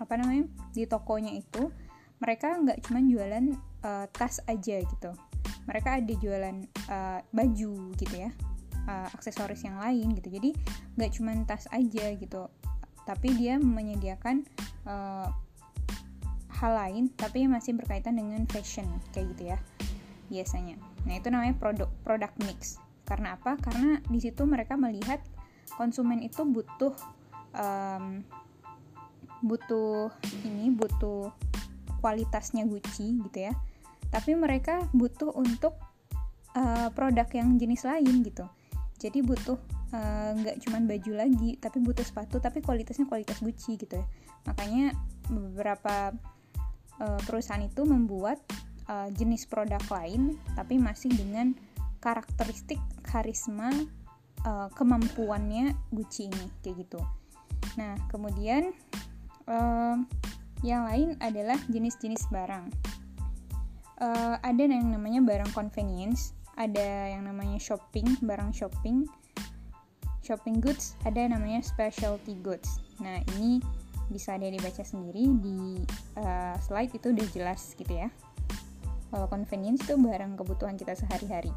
apa 0.00 0.18
namanya 0.18 0.44
di 0.74 0.82
tokonya 0.88 1.32
itu 1.36 1.72
mereka 2.18 2.54
nggak 2.58 2.80
cuma 2.84 3.00
jualan 3.04 3.44
uh, 3.84 4.04
tas 4.12 4.40
aja 4.48 4.80
gitu. 4.80 5.10
Mereka 5.68 6.00
ada 6.00 6.12
jualan 6.16 6.56
uh, 6.88 7.20
baju 7.30 7.72
gitu 7.96 8.16
ya 8.16 8.32
uh, 8.88 9.08
aksesoris 9.14 9.62
yang 9.66 9.78
lain 9.78 10.14
gitu 10.16 10.28
jadi 10.32 10.50
nggak 10.98 11.10
cuma 11.18 11.32
tas 11.44 11.66
aja 11.70 12.12
gitu 12.16 12.48
tapi 13.02 13.34
dia 13.34 13.58
menyediakan 13.58 14.46
uh, 14.86 15.28
hal 16.62 16.72
lain 16.78 17.10
tapi 17.18 17.50
masih 17.50 17.74
berkaitan 17.74 18.14
dengan 18.14 18.46
fashion 18.46 18.86
kayak 19.10 19.34
gitu 19.34 19.42
ya 19.54 19.58
biasanya 20.30 20.78
nah 21.02 21.18
itu 21.18 21.28
namanya 21.28 21.58
produk 21.58 21.90
produk 22.06 22.30
mix 22.46 22.78
karena 23.12 23.36
apa? 23.36 23.58
Karena 23.58 23.98
di 24.06 24.18
situ 24.22 24.46
mereka 24.46 24.78
melihat 24.78 25.20
konsumen 25.74 26.22
itu 26.22 26.46
butuh 26.46 26.94
um, 27.52 28.22
butuh 29.42 30.08
ini 30.46 30.70
butuh 30.70 31.34
kualitasnya 31.98 32.64
Gucci 32.64 33.20
gitu 33.28 33.38
ya. 33.50 33.52
Tapi 34.08 34.32
mereka 34.32 34.86
butuh 34.96 35.28
untuk 35.34 35.76
uh, 36.54 36.88
produk 36.96 37.26
yang 37.34 37.58
jenis 37.58 37.84
lain 37.84 38.22
gitu. 38.22 38.46
Jadi 39.02 39.18
butuh 39.18 39.58
eh, 39.90 40.30
nggak 40.38 40.56
uh, 40.56 40.60
cuman 40.62 40.86
baju 40.86 41.12
lagi, 41.18 41.58
tapi 41.58 41.82
butuh 41.82 42.06
sepatu 42.06 42.38
tapi 42.38 42.62
kualitasnya 42.62 43.10
kualitas 43.10 43.42
Gucci 43.42 43.74
gitu 43.74 43.98
ya. 43.98 44.06
Makanya 44.46 44.94
beberapa 45.26 46.14
uh, 47.02 47.20
perusahaan 47.26 47.62
itu 47.62 47.82
membuat 47.82 48.38
uh, 48.86 49.10
jenis 49.10 49.50
produk 49.50 49.82
lain 49.90 50.38
tapi 50.54 50.78
masih 50.78 51.10
dengan 51.10 51.58
karakteristik 51.98 52.78
karisma 53.02 53.74
uh, 54.46 54.70
kemampuannya 54.78 55.74
Gucci 55.90 56.30
ini 56.30 56.46
kayak 56.62 56.86
gitu. 56.86 57.00
Nah 57.74 57.98
kemudian 58.06 58.70
uh, 59.50 59.98
yang 60.62 60.86
lain 60.86 61.18
adalah 61.18 61.58
jenis-jenis 61.66 62.30
barang. 62.30 62.70
Uh, 64.02 64.34
ada 64.42 64.66
yang 64.66 64.90
namanya 64.90 65.22
barang 65.22 65.54
convenience, 65.54 66.34
ada 66.62 67.10
yang 67.10 67.26
namanya 67.26 67.58
shopping, 67.58 68.06
barang 68.22 68.54
shopping, 68.54 69.02
shopping 70.22 70.62
goods, 70.62 70.94
ada 71.02 71.26
yang 71.26 71.34
namanya 71.34 71.58
specialty 71.66 72.38
goods. 72.38 72.78
Nah 73.02 73.18
ini 73.36 73.58
bisa 74.06 74.38
ada 74.38 74.46
dibaca 74.46 74.84
sendiri 74.86 75.26
di 75.42 75.82
uh, 76.22 76.54
slide 76.62 76.94
itu 76.94 77.10
udah 77.10 77.26
jelas 77.34 77.74
gitu 77.74 77.90
ya. 77.90 78.08
Kalau 79.10 79.26
convenience 79.28 79.82
itu 79.84 79.98
barang 79.98 80.38
kebutuhan 80.38 80.78
kita 80.78 80.94
sehari-hari. 80.94 81.50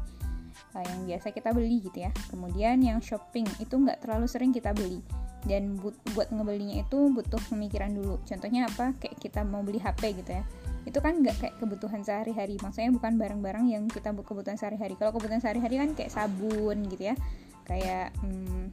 Uh, 0.72 0.82
yang 0.82 1.06
biasa 1.06 1.30
kita 1.30 1.54
beli 1.54 1.78
gitu 1.86 2.02
ya. 2.02 2.10
Kemudian 2.32 2.82
yang 2.82 2.98
shopping 2.98 3.46
itu 3.62 3.78
nggak 3.78 4.02
terlalu 4.02 4.26
sering 4.26 4.50
kita 4.50 4.74
beli. 4.74 5.00
Dan 5.46 5.78
bu 5.78 5.94
buat 6.18 6.34
ngebelinya 6.34 6.82
itu 6.82 7.14
butuh 7.14 7.38
pemikiran 7.46 7.94
dulu. 7.94 8.18
Contohnya 8.26 8.66
apa? 8.66 8.98
Kayak 8.98 9.22
kita 9.22 9.40
mau 9.46 9.62
beli 9.62 9.78
HP 9.78 10.18
gitu 10.18 10.34
ya 10.34 10.44
itu 10.86 10.98
kan 11.02 11.18
nggak 11.18 11.36
kayak 11.42 11.54
kebutuhan 11.58 12.06
sehari-hari. 12.06 12.56
Maksudnya 12.62 12.94
bukan 12.94 13.18
barang-barang 13.18 13.66
yang 13.66 13.84
kita 13.90 14.14
kebutuhan 14.14 14.54
sehari-hari. 14.54 14.94
Kalau 14.94 15.10
kebutuhan 15.10 15.42
sehari-hari 15.42 15.82
kan 15.82 15.90
kayak 15.98 16.14
sabun 16.14 16.86
gitu 16.86 17.10
ya. 17.10 17.18
Kayak 17.66 18.14
hmm, 18.22 18.70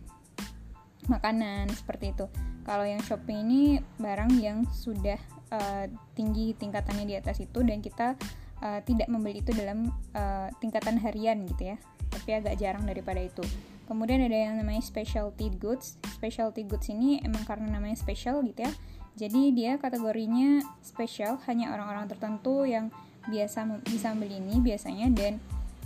makanan 1.09 1.73
seperti 1.73 2.13
itu. 2.13 2.29
Kalau 2.63 2.85
yang 2.85 3.01
shopping 3.01 3.43
ini 3.43 3.61
barang 3.97 4.39
yang 4.39 4.63
sudah 4.69 5.17
uh, 5.49 5.89
tinggi 6.13 6.53
tingkatannya 6.53 7.09
di 7.09 7.15
atas 7.17 7.41
itu 7.41 7.65
dan 7.65 7.81
kita 7.81 8.13
uh, 8.61 8.79
tidak 8.85 9.09
membeli 9.09 9.41
itu 9.41 9.49
dalam 9.51 9.89
uh, 10.13 10.53
tingkatan 10.61 11.01
harian 11.01 11.41
gitu 11.49 11.73
ya. 11.73 11.77
Tapi 12.13 12.29
agak 12.29 12.61
jarang 12.61 12.85
daripada 12.85 13.19
itu. 13.25 13.41
Kemudian 13.89 14.21
ada 14.21 14.37
yang 14.37 14.55
namanya 14.61 14.85
specialty 14.85 15.49
goods. 15.57 15.97
Specialty 16.13 16.63
goods 16.63 16.87
ini 16.93 17.19
emang 17.25 17.41
karena 17.43 17.73
namanya 17.73 17.97
special 17.97 18.45
gitu 18.45 18.69
ya 18.69 18.73
jadi 19.13 19.53
dia 19.53 19.71
kategorinya 19.77 20.65
spesial 20.81 21.37
hanya 21.45 21.69
orang-orang 21.69 22.09
tertentu 22.09 22.65
yang 22.65 22.89
biasa 23.29 23.69
bisa 23.85 24.11
membeli 24.11 24.41
ini 24.41 24.57
biasanya 24.59 25.07
dan 25.13 25.33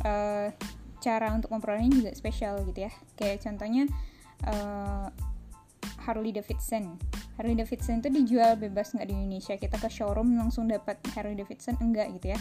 uh, 0.08 0.48
cara 1.04 1.36
untuk 1.36 1.52
memperolehnya 1.52 1.92
juga 1.92 2.12
spesial 2.16 2.64
gitu 2.64 2.88
ya. 2.88 2.92
Kayak 3.20 3.44
contohnya 3.44 3.84
uh, 4.48 5.12
Harley 6.08 6.32
Davidson. 6.32 6.96
Harley 7.36 7.54
Davidson 7.54 8.02
itu 8.02 8.10
dijual 8.10 8.58
bebas 8.58 8.96
nggak 8.96 9.12
di 9.12 9.14
Indonesia. 9.14 9.60
Kita 9.60 9.76
ke 9.76 9.92
showroom 9.92 10.40
langsung 10.40 10.72
dapat 10.72 10.98
Harley 11.14 11.36
Davidson 11.36 11.76
enggak 11.84 12.10
gitu 12.18 12.34
ya. 12.34 12.40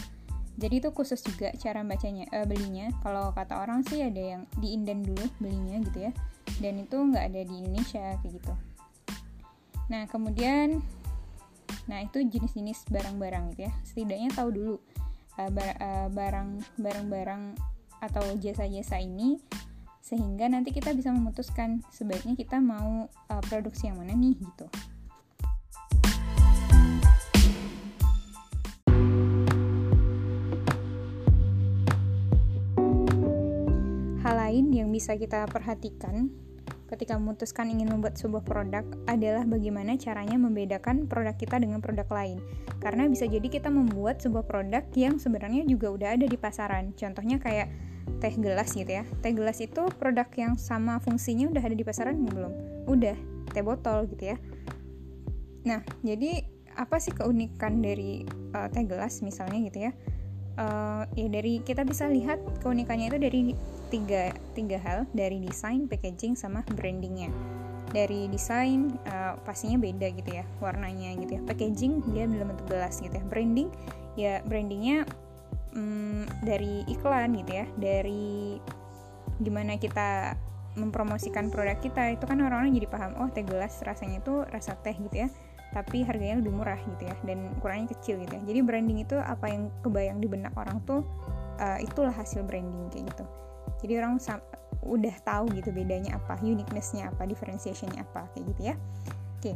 Jadi 0.57 0.81
itu 0.81 0.89
khusus 0.89 1.21
juga 1.21 1.53
cara 1.59 1.85
bacanya 1.85 2.25
uh, 2.33 2.47
belinya. 2.47 2.89
Kalau 3.05 3.29
kata 3.35 3.59
orang 3.61 3.85
sih 3.85 4.01
ada 4.01 4.39
yang 4.39 4.41
di 4.57 4.73
inden 4.73 5.03
dulu 5.05 5.27
belinya 5.37 5.83
gitu 5.83 6.09
ya. 6.09 6.11
Dan 6.63 6.81
itu 6.81 6.95
nggak 6.95 7.23
ada 7.27 7.41
di 7.43 7.53
Indonesia 7.59 8.17
kayak 8.23 8.33
gitu 8.39 8.55
nah 9.87 10.03
kemudian 10.07 10.83
nah 11.87 12.03
itu 12.03 12.19
jenis-jenis 12.23 12.87
barang-barang 12.91 13.55
gitu 13.55 13.61
ya 13.67 13.73
setidaknya 13.87 14.29
tahu 14.35 14.49
dulu 14.51 14.75
uh, 15.39 16.07
barang 16.11 16.49
barang-barang 16.75 17.43
atau 18.01 18.23
jasa-jasa 18.37 19.01
ini 19.01 19.41
sehingga 20.07 20.47
nanti 20.47 20.71
kita 20.71 20.95
bisa 20.95 21.11
memutuskan 21.11 21.83
sebaiknya 21.91 22.39
kita 22.39 22.63
mau 22.63 23.11
uh, 23.11 23.43
produksi 23.51 23.91
yang 23.91 23.99
mana 23.99 24.15
nih 24.15 24.39
gitu. 24.39 24.67
Hal 34.23 34.35
lain 34.39 34.71
yang 34.71 34.87
bisa 34.95 35.19
kita 35.19 35.43
perhatikan 35.51 36.31
ketika 36.87 37.19
memutuskan 37.19 37.67
ingin 37.67 37.91
membuat 37.91 38.15
sebuah 38.15 38.47
produk 38.47 38.83
adalah 39.05 39.43
bagaimana 39.43 39.99
caranya 39.99 40.39
membedakan 40.39 41.05
produk 41.05 41.35
kita 41.35 41.59
dengan 41.59 41.83
produk 41.83 42.07
lain. 42.07 42.39
Karena 42.79 43.05
bisa 43.11 43.27
jadi 43.27 43.45
kita 43.45 43.67
membuat 43.67 44.23
sebuah 44.23 44.47
produk 44.47 44.83
yang 44.95 45.19
sebenarnya 45.19 45.67
juga 45.67 45.91
udah 45.91 46.09
ada 46.15 46.25
di 46.25 46.37
pasaran. 46.39 46.95
Contohnya 46.95 47.37
kayak 47.43 47.67
teh 48.23 48.33
gelas 48.39 48.71
gitu 48.71 48.87
ya. 48.87 49.03
Teh 49.19 49.35
gelas 49.35 49.59
itu 49.59 49.83
produk 49.99 50.27
yang 50.39 50.55
sama 50.55 50.97
fungsinya 51.03 51.51
udah 51.51 51.63
ada 51.63 51.75
di 51.75 51.83
pasaran 51.83 52.23
belum? 52.23 52.53
Udah, 52.87 53.17
teh 53.51 53.63
botol 53.63 54.07
gitu 54.07 54.33
ya. 54.33 54.37
Nah, 55.67 55.83
jadi 56.01 56.47
apa 56.79 57.01
sih 57.01 57.11
keunikan 57.11 57.83
dari 57.83 58.23
uh, 58.55 58.71
teh 58.71 58.87
gelas 58.87 59.19
misalnya 59.19 59.59
gitu 59.67 59.79
ya? 59.89 59.91
Uh, 60.57 61.05
ya 61.13 61.29
dari 61.29 61.61
kita 61.61 61.85
bisa 61.85 62.09
lihat 62.09 62.41
keunikannya 62.65 63.13
itu 63.13 63.19
dari 63.21 63.41
tiga 63.87 64.35
tiga 64.53 64.77
hal 64.81 64.99
dari 65.15 65.41
desain, 65.41 65.87
packaging 65.87 66.35
sama 66.35 66.63
brandingnya. 66.75 67.31
Dari 67.87 68.27
desain 68.27 68.99
uh, 69.07 69.39
pastinya 69.47 69.79
beda 69.79 70.11
gitu 70.11 70.29
ya 70.35 70.43
warnanya 70.59 71.15
gitu 71.23 71.39
ya. 71.39 71.41
Packaging 71.47 72.03
dia 72.11 72.27
dalam 72.27 72.51
bentuk 72.51 72.67
gelas 72.67 72.99
gitu 72.99 73.15
ya. 73.15 73.23
Branding 73.25 73.69
ya 74.19 74.33
brandingnya 74.43 75.07
um, 75.73 76.27
dari 76.43 76.83
iklan 76.91 77.39
gitu 77.39 77.63
ya. 77.63 77.65
Dari 77.79 78.59
gimana 79.39 79.79
kita 79.79 80.35
mempromosikan 80.77 81.49
produk 81.49 81.77
kita 81.81 82.13
itu 82.13 82.23
kan 82.29 82.37
orang-orang 82.37 82.77
jadi 82.77 82.87
paham 82.87 83.11
oh 83.17 83.29
teh 83.33 83.41
gelas 83.41 83.81
rasanya 83.81 84.21
itu 84.21 84.45
rasa 84.53 84.77
teh 84.85 84.93
gitu 84.93 85.25
ya 85.25 85.29
tapi 85.75 86.05
harganya 86.05 86.39
lebih 86.39 86.53
murah 86.55 86.79
gitu 86.95 87.09
ya 87.09 87.15
dan 87.27 87.51
ukurannya 87.59 87.91
kecil 87.91 88.21
gitu 88.23 88.33
ya 88.39 88.41
jadi 88.45 88.59
branding 88.63 89.03
itu 89.03 89.17
apa 89.19 89.51
yang 89.51 89.67
kebayang 89.83 90.21
di 90.23 90.27
benak 90.29 90.53
orang 90.55 90.79
tuh 90.87 91.03
uh, 91.59 91.77
itulah 91.81 92.13
hasil 92.13 92.45
branding 92.45 92.87
kayak 92.93 93.11
gitu 93.11 93.25
jadi 93.81 94.03
orang 94.03 94.17
udah 94.85 95.15
tahu 95.25 95.51
gitu 95.57 95.69
bedanya 95.75 96.15
apa 96.15 96.39
uniquenessnya 96.41 97.11
apa 97.11 97.27
differentiationnya 97.27 98.05
apa 98.05 98.29
kayak 98.33 98.45
gitu 98.55 98.61
ya 98.73 98.75
oke 98.77 99.41
okay. 99.41 99.55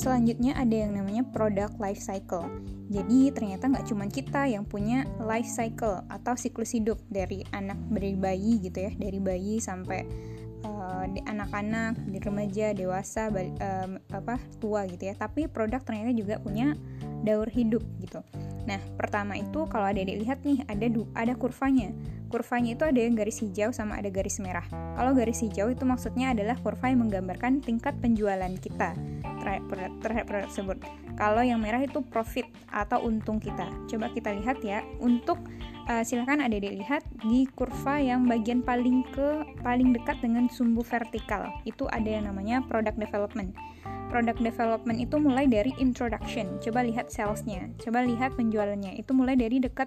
Selanjutnya 0.00 0.56
ada 0.56 0.72
yang 0.72 0.96
namanya 0.96 1.28
product 1.28 1.76
life 1.76 2.00
cycle. 2.00 2.48
Jadi 2.88 3.36
ternyata 3.36 3.68
nggak 3.68 3.84
cuma 3.84 4.08
kita 4.08 4.48
yang 4.48 4.64
punya 4.64 5.04
life 5.20 5.46
cycle 5.46 6.00
atau 6.08 6.34
siklus 6.40 6.72
hidup 6.72 6.96
dari 7.12 7.44
anak 7.52 7.76
dari 7.92 8.16
bayi 8.16 8.64
gitu 8.64 8.88
ya, 8.88 8.92
dari 8.96 9.20
bayi 9.20 9.60
sampai 9.60 10.08
uh, 10.64 11.04
anak-anak, 11.06 11.98
di 12.08 12.18
remaja, 12.20 12.72
dewasa, 12.72 13.28
um, 13.30 14.00
apa 14.12 14.36
tua 14.58 14.86
gitu 14.88 15.10
ya. 15.10 15.14
Tapi 15.16 15.46
produk 15.50 15.80
ternyata 15.82 16.12
juga 16.16 16.38
punya 16.40 16.76
daur 17.20 17.48
hidup 17.52 17.84
gitu. 18.00 18.24
Nah, 18.68 18.80
pertama 18.96 19.36
itu 19.36 19.64
kalau 19.68 19.88
ada 19.88 20.00
lihat 20.00 20.44
nih 20.44 20.64
ada 20.68 20.86
ada 21.16 21.32
kurvanya. 21.36 21.92
Kurvanya 22.30 22.78
itu 22.78 22.84
ada 22.86 23.00
yang 23.00 23.18
garis 23.18 23.42
hijau 23.42 23.74
sama 23.74 23.98
ada 23.98 24.06
garis 24.06 24.38
merah. 24.38 24.62
Kalau 24.70 25.10
garis 25.16 25.42
hijau 25.42 25.66
itu 25.72 25.82
maksudnya 25.82 26.30
adalah 26.30 26.54
kurva 26.62 26.92
yang 26.92 27.02
menggambarkan 27.02 27.58
tingkat 27.58 27.98
penjualan 27.98 28.54
kita 28.62 28.94
terhadap 29.42 29.64
produk 30.28 30.46
tersebut. 30.46 30.78
Kalau 31.18 31.42
yang 31.42 31.58
merah 31.58 31.82
itu 31.82 32.00
profit 32.06 32.46
atau 32.70 33.02
untung 33.02 33.42
kita. 33.42 33.66
Coba 33.90 34.12
kita 34.14 34.30
lihat 34.36 34.62
ya. 34.62 34.86
Untuk 35.02 35.42
uh, 35.88 36.04
silakan 36.04 36.44
ada 36.44 36.56
dilihat 36.58 37.06
di 37.24 37.48
kurva 37.56 38.02
yang 38.02 38.26
bagian 38.26 38.60
paling 38.60 39.06
ke 39.14 39.46
paling 39.64 39.94
dekat 39.96 40.20
dengan 40.20 40.50
sumbu 40.50 40.84
vertikal. 40.84 41.48
Itu 41.64 41.88
ada 41.88 42.08
yang 42.08 42.28
namanya 42.28 42.60
product 42.66 42.98
development 42.98 43.54
product 44.10 44.42
development 44.42 44.98
itu 44.98 45.16
mulai 45.22 45.46
dari 45.46 45.70
introduction. 45.78 46.58
Coba 46.58 46.82
lihat 46.82 47.14
salesnya, 47.14 47.70
coba 47.78 48.02
lihat 48.02 48.34
penjualannya. 48.34 48.98
Itu 48.98 49.14
mulai 49.14 49.38
dari 49.38 49.62
dekat 49.62 49.86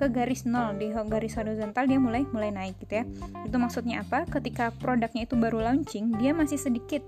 ke 0.00 0.08
garis 0.08 0.48
nol 0.48 0.80
di 0.80 0.88
garis 0.88 1.36
horizontal 1.36 1.84
dia 1.84 2.00
mulai 2.00 2.24
mulai 2.32 2.48
naik 2.48 2.80
gitu 2.80 3.04
ya. 3.04 3.04
Itu 3.44 3.60
maksudnya 3.60 4.02
apa? 4.02 4.24
Ketika 4.26 4.72
produknya 4.72 5.28
itu 5.28 5.36
baru 5.36 5.60
launching, 5.60 6.16
dia 6.16 6.32
masih 6.32 6.56
sedikit 6.56 7.04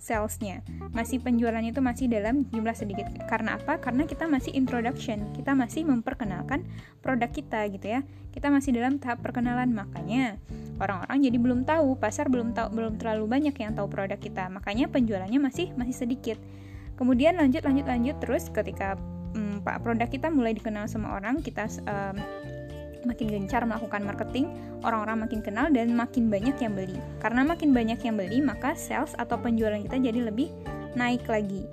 salesnya. 0.00 0.64
Masih 0.96 1.20
penjualannya 1.20 1.76
itu 1.76 1.84
masih 1.84 2.08
dalam 2.08 2.48
jumlah 2.48 2.72
sedikit. 2.72 3.06
Karena 3.28 3.60
apa? 3.60 3.76
Karena 3.78 4.08
kita 4.08 4.24
masih 4.26 4.56
introduction. 4.56 5.28
Kita 5.36 5.52
masih 5.52 5.84
memperkenalkan 5.84 6.64
produk 7.04 7.28
kita 7.28 7.68
gitu 7.68 7.86
ya. 7.86 8.00
Kita 8.32 8.48
masih 8.48 8.74
dalam 8.74 8.96
tahap 8.96 9.20
perkenalan. 9.20 9.70
Makanya 9.76 10.40
orang-orang 10.80 11.20
jadi 11.20 11.38
belum 11.38 11.60
tahu. 11.68 12.00
Pasar 12.00 12.32
belum 12.32 12.56
tahu 12.56 12.72
belum 12.72 12.96
terlalu 12.96 13.28
banyak 13.28 13.54
yang 13.60 13.76
tahu 13.76 13.86
produk 13.86 14.16
kita. 14.16 14.48
Makanya 14.48 14.88
penjualannya 14.88 15.38
masih 15.38 15.76
masih 15.76 15.94
sedikit. 15.94 16.40
Kemudian 16.96 17.36
lanjut 17.36 17.62
lanjut 17.62 17.86
lanjut 17.86 18.16
terus 18.24 18.48
ketika 18.48 18.96
hmm, 19.36 19.62
pak 19.62 19.84
produk 19.84 20.08
kita 20.08 20.28
mulai 20.32 20.56
dikenal 20.56 20.88
sama 20.88 21.16
orang 21.16 21.44
kita 21.44 21.68
um, 21.86 22.16
makin 23.04 23.28
gencar 23.30 23.64
melakukan 23.64 24.02
marketing, 24.04 24.50
orang-orang 24.84 25.28
makin 25.28 25.40
kenal 25.40 25.66
dan 25.72 25.92
makin 25.92 26.28
banyak 26.28 26.56
yang 26.60 26.72
beli. 26.76 26.98
Karena 27.20 27.44
makin 27.44 27.70
banyak 27.72 28.00
yang 28.02 28.16
beli, 28.16 28.38
maka 28.40 28.76
sales 28.76 29.12
atau 29.16 29.36
penjualan 29.40 29.80
kita 29.80 29.96
jadi 30.00 30.20
lebih 30.28 30.52
naik 30.98 31.24
lagi. 31.28 31.64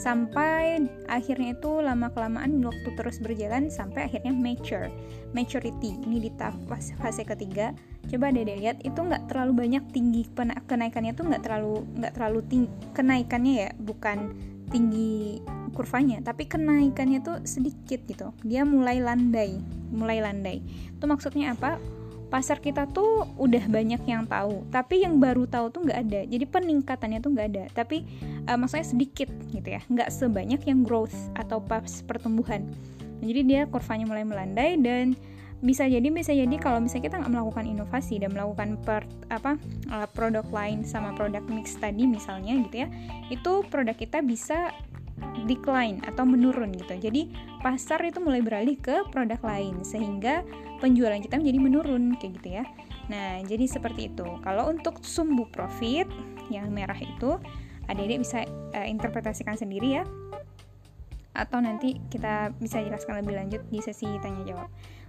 Sampai 0.00 0.80
akhirnya 1.12 1.52
itu 1.52 1.84
lama 1.84 2.08
kelamaan 2.08 2.64
waktu 2.64 2.88
terus 2.96 3.20
berjalan 3.20 3.68
sampai 3.68 4.08
akhirnya 4.08 4.32
mature, 4.32 4.88
maturity. 5.36 5.92
Ini 6.08 6.24
di 6.24 6.30
fase, 6.40 6.96
fase 6.96 7.20
ketiga. 7.20 7.76
Coba 8.08 8.32
deh 8.32 8.48
lihat 8.48 8.80
itu 8.80 8.96
nggak 8.96 9.28
terlalu 9.28 9.68
banyak 9.68 9.84
tinggi 9.92 10.24
kenaikannya 10.64 11.12
tuh 11.12 11.28
nggak 11.28 11.44
terlalu 11.44 11.84
nggak 12.00 12.12
terlalu 12.16 12.40
tinggi 12.48 12.68
kenaikannya 12.96 13.52
ya 13.52 13.70
bukan 13.76 14.18
tinggi 14.72 15.44
kurvanya 15.80 16.20
tapi 16.20 16.44
kenaikannya 16.44 17.24
tuh 17.24 17.40
sedikit 17.48 18.04
gitu. 18.04 18.36
Dia 18.44 18.68
mulai 18.68 19.00
landai 19.00 19.56
mulai 19.90 20.22
landai. 20.22 20.62
Itu 20.94 21.04
maksudnya 21.08 21.56
apa? 21.56 21.80
Pasar 22.30 22.62
kita 22.62 22.86
tuh 22.86 23.26
udah 23.42 23.66
banyak 23.66 24.06
yang 24.06 24.22
tahu 24.22 24.62
tapi 24.70 25.02
yang 25.02 25.18
baru 25.18 25.50
tahu 25.50 25.66
tuh 25.74 25.82
nggak 25.82 25.98
ada. 26.06 26.20
Jadi 26.30 26.44
peningkatannya 26.46 27.18
tuh 27.18 27.30
nggak 27.34 27.48
ada 27.50 27.64
tapi 27.74 28.06
uh, 28.46 28.54
maksudnya 28.54 28.86
sedikit 28.86 29.28
gitu 29.50 29.66
ya. 29.66 29.82
Nggak 29.90 30.14
sebanyak 30.14 30.62
yang 30.62 30.86
growth 30.86 31.16
atau 31.34 31.58
pas 31.58 31.90
pertumbuhan. 32.06 32.62
Jadi 33.20 33.40
dia 33.44 33.66
kurvanya 33.66 34.06
mulai 34.06 34.22
melandai 34.22 34.78
dan 34.78 35.18
bisa 35.60 35.84
jadi 35.84 36.08
bisa 36.08 36.32
jadi 36.32 36.56
kalau 36.56 36.80
misalnya 36.80 37.12
kita 37.12 37.16
nggak 37.20 37.32
melakukan 37.36 37.68
inovasi 37.68 38.16
dan 38.16 38.32
melakukan 38.32 38.80
per, 38.80 39.04
apa 39.28 39.60
uh, 39.92 40.08
produk 40.08 40.46
lain 40.48 40.88
sama 40.88 41.12
produk 41.12 41.44
mix 41.52 41.76
tadi 41.76 42.08
misalnya 42.08 42.56
gitu 42.64 42.76
ya 42.80 42.88
itu 43.28 43.52
produk 43.68 43.92
kita 43.92 44.24
bisa 44.24 44.72
decline 45.44 46.02
atau 46.06 46.22
menurun 46.26 46.70
gitu. 46.74 46.96
Jadi 46.96 47.30
pasar 47.64 48.00
itu 48.04 48.22
mulai 48.22 48.40
beralih 48.44 48.76
ke 48.78 49.06
produk 49.10 49.40
lain 49.42 49.82
sehingga 49.82 50.44
penjualan 50.78 51.18
kita 51.20 51.40
menjadi 51.40 51.58
menurun 51.60 52.04
kayak 52.16 52.32
gitu 52.40 52.48
ya. 52.60 52.64
Nah 53.10 53.42
jadi 53.44 53.64
seperti 53.66 54.12
itu. 54.14 54.26
Kalau 54.44 54.70
untuk 54.70 55.02
sumbu 55.02 55.48
profit 55.50 56.06
yang 56.48 56.70
merah 56.70 56.96
itu 56.98 57.38
adik-adik 57.90 58.22
bisa 58.22 58.46
uh, 58.74 58.86
interpretasikan 58.86 59.58
sendiri 59.58 60.02
ya. 60.02 60.04
Atau 61.30 61.62
nanti 61.62 61.98
kita 62.10 62.50
bisa 62.58 62.82
jelaskan 62.82 63.22
lebih 63.22 63.38
lanjut 63.38 63.62
di 63.70 63.78
sesi 63.82 64.06
tanya 64.18 64.42
jawab 64.46 64.68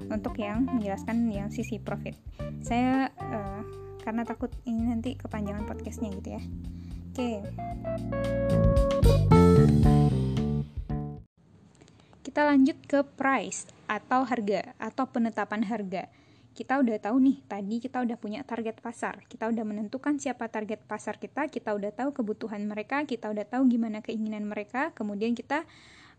untuk 0.10 0.38
yang 0.38 0.70
menjelaskan 0.70 1.30
yang 1.30 1.50
sisi 1.50 1.82
profit. 1.82 2.18
Saya 2.62 3.10
uh, 3.18 3.62
karena 4.02 4.26
takut 4.26 4.50
ini 4.66 4.90
nanti 4.90 5.14
kepanjangan 5.18 5.66
podcastnya 5.70 6.10
gitu 6.18 6.30
ya. 6.38 6.42
Oke. 7.12 7.44
okay. 7.44 8.71
Kita 12.22 12.46
lanjut 12.46 12.78
ke 12.86 13.02
price 13.18 13.70
atau 13.90 14.24
harga 14.24 14.74
atau 14.78 15.06
penetapan 15.10 15.66
harga 15.66 16.08
kita 16.52 16.84
udah 16.84 17.00
tahu 17.00 17.18
nih, 17.24 17.38
tadi 17.48 17.80
kita 17.80 18.04
udah 18.04 18.20
punya 18.20 18.44
target 18.44 18.84
pasar. 18.84 19.24
Kita 19.32 19.48
udah 19.48 19.64
menentukan 19.64 20.20
siapa 20.20 20.52
target 20.52 20.84
pasar 20.84 21.16
kita, 21.16 21.48
kita 21.48 21.72
udah 21.72 21.96
tahu 21.96 22.12
kebutuhan 22.12 22.68
mereka, 22.68 23.08
kita 23.08 23.32
udah 23.32 23.48
tahu 23.48 23.72
gimana 23.72 24.04
keinginan 24.04 24.44
mereka, 24.44 24.92
kemudian 24.92 25.32
kita 25.32 25.64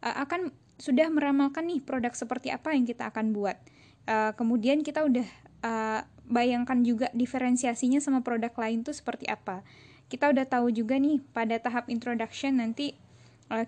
uh, 0.00 0.16
akan 0.24 0.48
sudah 0.80 1.12
meramalkan 1.12 1.68
nih 1.68 1.84
produk 1.84 2.16
seperti 2.16 2.48
apa 2.48 2.72
yang 2.72 2.88
kita 2.88 3.12
akan 3.12 3.36
buat. 3.36 3.60
Uh, 4.08 4.32
kemudian 4.34 4.80
kita 4.80 5.04
udah 5.04 5.28
uh, 5.62 6.00
bayangkan 6.24 6.80
juga 6.80 7.12
diferensiasinya 7.12 8.00
sama 8.00 8.24
produk 8.24 8.50
lain 8.56 8.88
tuh 8.88 8.96
seperti 8.96 9.28
apa. 9.28 9.60
Kita 10.08 10.32
udah 10.32 10.48
tahu 10.48 10.72
juga 10.72 10.96
nih 10.96 11.20
pada 11.36 11.60
tahap 11.60 11.92
introduction 11.92 12.56
nanti 12.56 12.96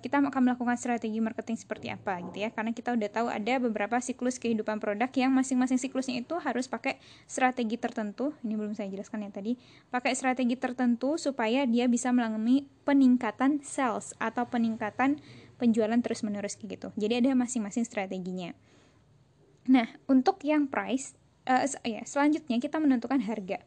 kita 0.01 0.25
akan 0.25 0.43
melakukan 0.49 0.77
strategi 0.81 1.21
marketing 1.21 1.61
seperti 1.61 1.93
apa 1.93 2.17
gitu 2.31 2.45
ya 2.45 2.49
karena 2.49 2.73
kita 2.73 2.97
udah 2.97 3.11
tahu 3.13 3.27
ada 3.29 3.61
beberapa 3.61 4.01
siklus 4.01 4.41
kehidupan 4.41 4.81
produk 4.81 5.13
yang 5.13 5.31
masing-masing 5.37 5.77
siklusnya 5.77 6.25
itu 6.25 6.35
harus 6.41 6.65
pakai 6.67 6.97
strategi 7.29 7.77
tertentu 7.77 8.33
ini 8.41 8.57
belum 8.57 8.73
saya 8.73 8.89
jelaskan 8.89 9.29
ya 9.29 9.31
tadi 9.31 9.61
pakai 9.93 10.17
strategi 10.17 10.57
tertentu 10.57 11.21
supaya 11.21 11.69
dia 11.69 11.85
bisa 11.85 12.11
mengalami 12.17 12.65
peningkatan 12.89 13.61
sales 13.61 14.17
atau 14.17 14.49
peningkatan 14.49 15.21
penjualan 15.57 15.97
terus-menerus 15.97 16.59
kayak 16.59 16.79
gitu. 16.79 16.89
Jadi 16.99 17.25
ada 17.25 17.31
masing-masing 17.33 17.87
strateginya. 17.87 18.53
Nah, 19.65 19.89
untuk 20.11 20.43
yang 20.45 20.69
price 20.69 21.17
uh, 21.49 21.65
ya, 21.87 22.05
selanjutnya 22.05 22.61
kita 22.61 22.77
menentukan 22.77 23.23
harga. 23.25 23.65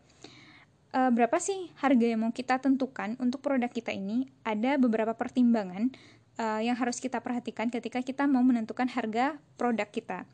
Uh, 0.98 1.14
berapa 1.14 1.38
sih 1.38 1.70
harga 1.78 2.06
yang 2.10 2.26
mau 2.26 2.34
kita 2.34 2.58
tentukan 2.58 3.14
untuk 3.22 3.46
produk 3.46 3.70
kita 3.70 3.94
ini? 3.94 4.34
Ada 4.42 4.82
beberapa 4.82 5.14
pertimbangan 5.14 5.94
uh, 6.42 6.58
yang 6.58 6.74
harus 6.74 6.98
kita 6.98 7.22
perhatikan 7.22 7.70
ketika 7.70 8.02
kita 8.02 8.26
mau 8.26 8.42
menentukan 8.42 8.90
harga 8.90 9.38
produk 9.62 9.86
kita. 9.94 10.26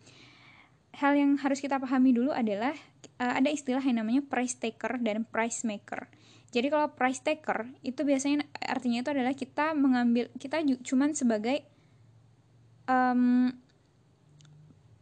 Hal 0.96 1.20
yang 1.20 1.36
harus 1.36 1.60
kita 1.60 1.84
pahami 1.84 2.16
dulu 2.16 2.32
adalah 2.32 2.72
uh, 3.20 3.44
ada 3.44 3.52
istilah 3.52 3.84
yang 3.84 4.00
namanya 4.00 4.24
price 4.24 4.56
taker 4.56 5.04
dan 5.04 5.28
price 5.28 5.68
maker. 5.68 6.08
Jadi 6.56 6.72
kalau 6.72 6.96
price 6.96 7.20
taker 7.20 7.68
itu 7.84 8.00
biasanya 8.08 8.48
artinya 8.64 9.04
itu 9.04 9.12
adalah 9.12 9.36
kita 9.36 9.76
mengambil 9.76 10.32
kita 10.40 10.64
cuman 10.64 11.12
sebagai 11.12 11.60
um, 12.88 13.52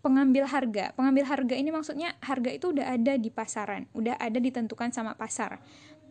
pengambil 0.01 0.49
harga. 0.49 0.91
Pengambil 0.97 1.25
harga 1.29 1.55
ini 1.55 1.69
maksudnya 1.69 2.17
harga 2.21 2.49
itu 2.51 2.73
udah 2.73 2.97
ada 2.97 3.13
di 3.15 3.29
pasaran, 3.29 3.87
udah 3.93 4.17
ada 4.17 4.37
ditentukan 4.41 4.89
sama 4.91 5.13
pasar. 5.15 5.61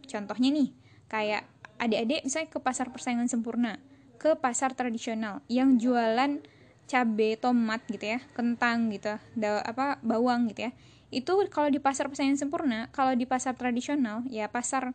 Contohnya 0.07 0.49
nih, 0.51 0.69
kayak 1.11 1.47
adik-adik 1.79 2.23
misalnya 2.27 2.49
ke 2.51 2.59
pasar 2.63 2.87
persaingan 2.95 3.27
sempurna, 3.27 3.79
ke 4.17 4.39
pasar 4.39 4.75
tradisional 4.79 5.43
yang 5.51 5.77
jualan 5.77 6.43
cabe, 6.91 7.39
tomat 7.39 7.83
gitu 7.87 8.19
ya, 8.19 8.19
kentang 8.35 8.91
gitu, 8.91 9.19
da, 9.39 9.63
apa 9.63 9.99
bawang 10.03 10.51
gitu 10.51 10.71
ya. 10.71 10.73
Itu 11.11 11.39
kalau 11.51 11.71
di 11.71 11.83
pasar 11.83 12.07
persaingan 12.07 12.39
sempurna, 12.39 12.91
kalau 12.95 13.15
di 13.19 13.27
pasar 13.27 13.59
tradisional 13.59 14.23
ya 14.31 14.47
pasar 14.47 14.95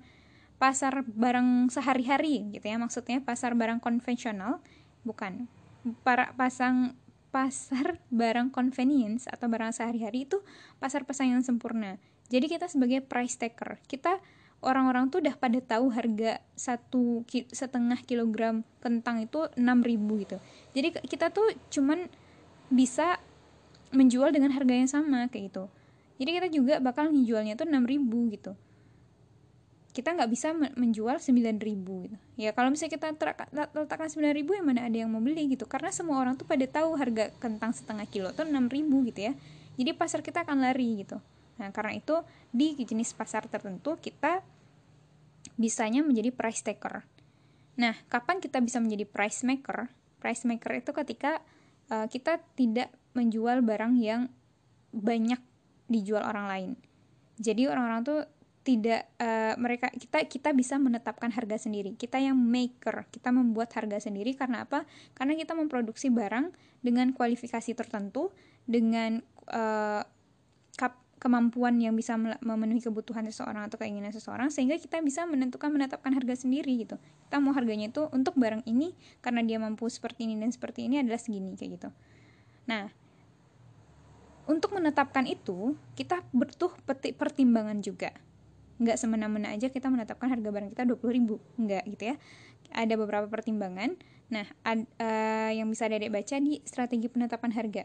pasar 0.56 1.04
barang 1.04 1.68
sehari-hari 1.68 2.48
gitu 2.56 2.64
ya 2.64 2.80
maksudnya 2.80 3.20
pasar 3.20 3.60
barang 3.60 3.84
konvensional 3.84 4.64
bukan 5.04 5.52
para 6.02 6.32
pasang 6.40 6.96
pasar 7.36 8.00
barang 8.15 8.56
convenience 8.56 9.28
atau 9.28 9.52
barang 9.52 9.76
sehari-hari 9.76 10.24
itu 10.24 10.39
pasar 10.80 11.04
pesaing 11.04 11.36
yang 11.36 11.43
sempurna. 11.43 12.00
Jadi 12.32 12.48
kita 12.48 12.71
sebagai 12.71 13.04
price 13.04 13.36
taker 13.36 13.84
kita 13.91 14.24
orang-orang 14.63 15.12
tuh 15.12 15.19
udah 15.19 15.36
pada 15.36 15.60
tahu 15.60 15.91
harga 15.91 16.39
satu 16.56 17.28
ki 17.28 17.52
setengah 17.52 18.00
kilogram 18.08 18.63
kentang 18.80 19.19
itu 19.19 19.52
6000 19.60 20.24
gitu. 20.24 20.38
Jadi 20.71 20.88
kita 21.12 21.36
tuh 21.36 21.52
cuman 21.67 22.08
bisa 22.71 23.19
menjual 23.91 24.32
dengan 24.32 24.56
harga 24.56 24.71
yang 24.71 24.88
sama 24.88 25.28
kayak 25.28 25.52
gitu. 25.52 25.67
Jadi 26.15 26.30
kita 26.39 26.48
juga 26.48 26.80
bakal 26.80 27.12
ngejualnya 27.12 27.60
tuh 27.60 27.67
6000 27.67 28.32
gitu 28.32 28.56
kita 29.96 30.12
nggak 30.12 30.28
bisa 30.28 30.52
menjual 30.52 31.24
9000 31.24 31.56
gitu. 32.04 32.18
Ya 32.36 32.52
kalau 32.52 32.68
misalnya 32.68 33.00
kita 33.00 33.16
letakkan 33.72 34.12
9000 34.12 34.44
yang 34.44 34.68
mana 34.68 34.84
ada 34.92 34.98
yang 35.00 35.08
mau 35.08 35.24
beli 35.24 35.56
gitu. 35.56 35.64
Karena 35.64 35.88
semua 35.96 36.20
orang 36.20 36.36
tuh 36.36 36.44
pada 36.44 36.68
tahu 36.68 37.00
harga 37.00 37.32
kentang 37.40 37.72
setengah 37.72 38.04
kilo 38.12 38.36
tuh 38.36 38.44
6000 38.44 39.08
gitu 39.08 39.20
ya. 39.32 39.34
Jadi 39.80 39.92
pasar 39.96 40.20
kita 40.20 40.44
akan 40.44 40.60
lari 40.60 41.00
gitu. 41.00 41.16
Nah, 41.56 41.72
karena 41.72 41.96
itu 41.96 42.20
di 42.52 42.76
jenis 42.76 43.16
pasar 43.16 43.48
tertentu 43.48 43.96
kita 43.96 44.44
bisanya 45.56 46.04
menjadi 46.04 46.36
price 46.36 46.60
taker. 46.60 47.08
Nah, 47.80 47.96
kapan 48.12 48.44
kita 48.44 48.60
bisa 48.60 48.84
menjadi 48.84 49.08
price 49.08 49.48
maker? 49.48 49.88
Price 50.20 50.44
maker 50.44 50.72
itu 50.76 50.92
ketika 50.92 51.40
uh, 51.88 52.08
kita 52.12 52.44
tidak 52.60 52.92
menjual 53.16 53.64
barang 53.64 53.96
yang 53.96 54.28
banyak 54.92 55.40
dijual 55.88 56.24
orang 56.24 56.48
lain. 56.52 56.72
Jadi 57.40 57.68
orang-orang 57.68 58.02
tuh 58.04 58.20
tidak 58.65 59.06
uh, 59.21 59.54
mereka 59.62 59.93
kita 59.93 60.25
kita 60.25 60.49
bisa 60.58 60.82
menetapkan 60.82 61.30
harga 61.30 61.69
sendiri. 61.69 61.93
Kita 61.93 62.17
yang 62.17 62.34
maker 62.34 63.06
kita 63.13 63.30
membuat 63.30 63.69
harga 63.78 64.10
sendiri. 64.10 64.34
Karena 64.34 64.65
apa? 64.65 64.89
Karena 65.13 65.38
kita 65.38 65.54
memproduksi 65.54 66.10
barang 66.10 66.49
dengan 66.82 67.13
kualifikasi 67.13 67.78
tertentu 67.78 68.34
dengan 68.65 69.21
uh, 69.54 70.01
kap, 70.82 70.97
kemampuan 71.21 71.78
yang 71.78 71.93
bisa 71.93 72.17
memenuhi 72.17 72.82
kebutuhan 72.82 73.30
seseorang 73.30 73.69
atau 73.69 73.78
keinginan 73.78 74.10
seseorang 74.10 74.49
sehingga 74.49 74.82
kita 74.82 74.97
bisa 75.06 75.30
menentukan 75.30 75.69
menetapkan 75.69 76.17
harga 76.17 76.34
sendiri 76.34 76.73
gitu. 76.82 76.97
Kita 77.30 77.38
mau 77.38 77.54
harganya 77.54 77.93
itu 77.93 78.10
untuk 78.10 78.34
barang 78.34 78.65
ini 78.65 78.97
karena 79.21 79.45
dia 79.45 79.62
mampu 79.62 79.86
seperti 79.93 80.25
ini 80.25 80.41
dan 80.41 80.49
seperti 80.49 80.89
ini 80.89 81.06
adalah 81.06 81.21
segini 81.21 81.54
kayak 81.54 81.71
gitu. 81.78 81.89
Nah 82.65 82.89
untuk 84.49 84.73
menetapkan 84.73 85.30
itu 85.30 85.78
kita 85.93 86.25
butuh 86.34 86.73
pertimbangan 87.17 87.82
juga 87.86 88.13
nggak 88.76 88.98
semena-mena 89.00 89.56
aja 89.56 89.72
kita 89.72 89.88
menetapkan 89.88 90.28
harga 90.28 90.50
barang 90.52 90.70
kita 90.76 90.84
20 90.84 91.00
ribu 91.16 91.40
nggak 91.56 91.84
gitu 91.96 92.04
ya. 92.12 92.16
Ada 92.76 93.00
beberapa 93.00 93.30
pertimbangan. 93.32 93.96
Nah 94.28 94.46
ad, 94.66 94.90
uh, 95.00 95.52
yang 95.54 95.70
bisa 95.72 95.88
dedek 95.88 96.12
baca 96.12 96.36
di 96.42 96.60
strategi 96.68 97.08
penetapan 97.08 97.52
harga. 97.56 97.84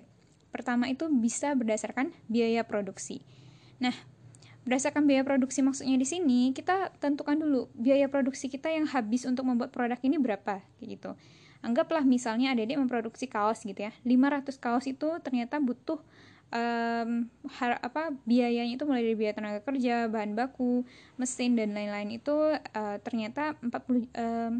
Pertama 0.51 0.91
itu 0.91 1.07
bisa 1.13 1.55
berdasarkan 1.55 2.11
biaya 2.27 2.67
produksi. 2.67 3.23
Nah 3.79 3.95
berdasarkan 4.67 5.09
biaya 5.09 5.25
produksi 5.25 5.65
maksudnya 5.65 5.97
di 5.97 6.05
sini 6.05 6.53
kita 6.53 6.93
tentukan 7.01 7.39
dulu 7.39 7.73
biaya 7.73 8.13
produksi 8.13 8.53
kita 8.53 8.69
yang 8.69 8.85
habis 8.85 9.25
untuk 9.25 9.49
membuat 9.49 9.73
produk 9.73 9.97
ini 10.03 10.21
berapa 10.21 10.61
kayak 10.79 10.89
gitu. 11.01 11.11
Anggaplah 11.61 12.05
misalnya 12.09 12.57
adik 12.57 12.81
memproduksi 12.81 13.29
kaos 13.29 13.63
gitu 13.65 13.77
ya. 13.77 13.93
500 14.05 14.57
kaos 14.57 14.85
itu 14.89 15.09
ternyata 15.21 15.61
butuh 15.61 16.01
um, 16.51 17.31
har, 17.47 17.79
apa 17.81 18.15
biayanya 18.27 18.75
itu 18.75 18.85
mulai 18.87 19.07
dari 19.07 19.17
biaya 19.17 19.35
tenaga 19.35 19.61
kerja, 19.63 20.11
bahan 20.11 20.35
baku, 20.35 20.83
mesin 21.17 21.55
dan 21.55 21.75
lain-lain 21.75 22.19
itu 22.21 22.35
uh, 22.59 22.97
ternyata 23.03 23.55
40 23.63 23.71
um, 23.71 24.53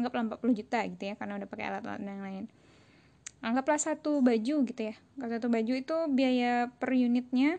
anggaplah 0.00 0.40
40 0.40 0.60
juta 0.64 0.80
gitu 0.88 1.02
ya 1.12 1.14
karena 1.16 1.36
udah 1.36 1.48
pakai 1.48 1.64
alat-alat 1.68 2.00
dan 2.00 2.08
lain-lain. 2.08 2.44
Anggaplah 3.40 3.80
satu 3.80 4.20
baju 4.20 4.56
gitu 4.68 4.82
ya. 4.92 4.94
Kalau 5.16 5.32
satu 5.32 5.48
baju 5.48 5.72
itu 5.72 5.96
biaya 6.12 6.68
per 6.76 6.92
unitnya 6.92 7.56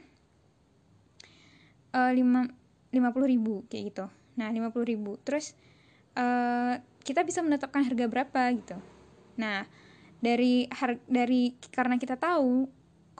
uh, 1.94 2.14
5 2.14 2.94
50 2.94 3.34
ribu 3.34 3.66
kayak 3.72 3.84
gitu. 3.94 4.06
Nah, 4.38 4.50
50 4.52 4.74
ribu. 4.86 5.18
Terus 5.26 5.58
uh, 6.18 6.78
kita 7.02 7.26
bisa 7.26 7.42
menetapkan 7.42 7.82
harga 7.82 8.06
berapa 8.06 8.42
gitu. 8.54 8.78
Nah, 9.42 9.66
dari 10.22 10.70
har 10.70 11.02
dari 11.10 11.58
karena 11.74 11.98
kita 11.98 12.20
tahu 12.20 12.70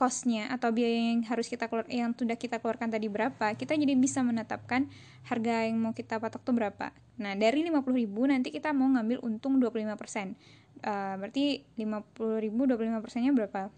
costnya 0.02 0.50
atau 0.50 0.74
biaya 0.74 1.14
yang 1.14 1.22
harus 1.30 1.46
kita 1.46 1.70
keluar 1.70 1.86
yang 1.86 2.18
sudah 2.18 2.34
kita 2.34 2.58
keluarkan 2.58 2.90
tadi 2.90 3.06
berapa 3.06 3.54
kita 3.54 3.78
jadi 3.78 3.94
bisa 3.94 4.26
menetapkan 4.26 4.90
harga 5.30 5.70
yang 5.70 5.78
mau 5.78 5.94
kita 5.94 6.18
patok 6.18 6.42
tuh 6.42 6.58
berapa. 6.58 6.90
Nah 7.22 7.38
dari 7.38 7.62
50.000 7.70 8.10
nanti 8.26 8.50
kita 8.50 8.74
mau 8.74 8.90
ngambil 8.90 9.22
untung 9.22 9.62
25% 9.62 9.70
uh, 9.70 11.22
berarti 11.22 11.62
50.000 11.78 12.50
25 12.50 13.06
persennya 13.06 13.30
berapa? 13.38 13.70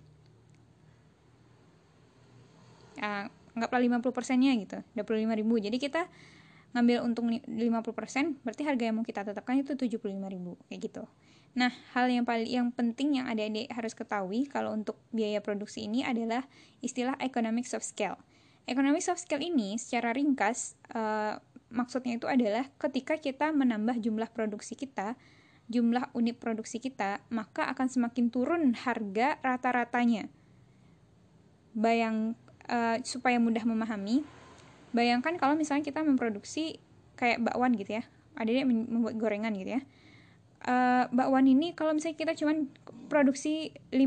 Uh, 3.04 3.28
anggaplah 3.60 4.00
50 4.00 4.16
persennya 4.16 4.56
gitu 4.56 4.80
25.000 4.96 5.66
jadi 5.68 5.78
kita 5.78 6.02
ngambil 6.74 6.98
untung 7.06 7.28
50% 7.30 8.42
berarti 8.42 8.62
harga 8.66 8.84
yang 8.88 8.96
mau 8.98 9.06
kita 9.06 9.22
tetapkan 9.28 9.62
itu 9.62 9.76
75.000 9.76 10.10
kayak 10.72 10.80
gitu 10.80 11.04
Nah, 11.54 11.70
hal 11.94 12.10
yang 12.10 12.26
paling 12.26 12.50
yang 12.50 12.68
penting 12.74 13.22
yang 13.22 13.30
adik-adik 13.30 13.70
harus 13.70 13.94
ketahui 13.94 14.50
kalau 14.50 14.74
untuk 14.74 14.98
biaya 15.14 15.38
produksi 15.38 15.86
ini 15.86 16.02
adalah 16.02 16.50
istilah 16.82 17.14
economics 17.22 17.78
of 17.78 17.86
scale. 17.86 18.18
Economics 18.66 19.06
of 19.06 19.22
scale 19.22 19.46
ini 19.46 19.78
secara 19.78 20.18
ringkas 20.18 20.74
uh, 20.98 21.38
maksudnya 21.70 22.18
itu 22.18 22.26
adalah 22.26 22.66
ketika 22.82 23.22
kita 23.22 23.54
menambah 23.54 24.02
jumlah 24.02 24.34
produksi 24.34 24.74
kita, 24.74 25.14
jumlah 25.70 26.10
unit 26.18 26.42
produksi 26.42 26.82
kita, 26.82 27.22
maka 27.30 27.70
akan 27.70 27.86
semakin 27.86 28.34
turun 28.34 28.74
harga 28.74 29.38
rata-ratanya. 29.46 30.34
Bayang 31.78 32.34
uh, 32.66 32.98
supaya 33.06 33.38
mudah 33.38 33.62
memahami, 33.62 34.26
bayangkan 34.90 35.38
kalau 35.38 35.54
misalnya 35.54 35.86
kita 35.86 36.02
memproduksi 36.02 36.82
kayak 37.14 37.46
bakwan 37.46 37.78
gitu 37.78 38.02
ya, 38.02 38.04
adik 38.34 38.66
membuat 38.66 39.22
gorengan 39.22 39.54
gitu 39.54 39.78
ya 39.78 39.84
uh, 40.68 41.06
bakwan 41.12 41.46
ini 41.48 41.76
kalau 41.76 41.96
misalnya 41.96 42.18
kita 42.20 42.34
cuman 42.40 42.72
produksi 43.12 43.76
5, 43.92 44.00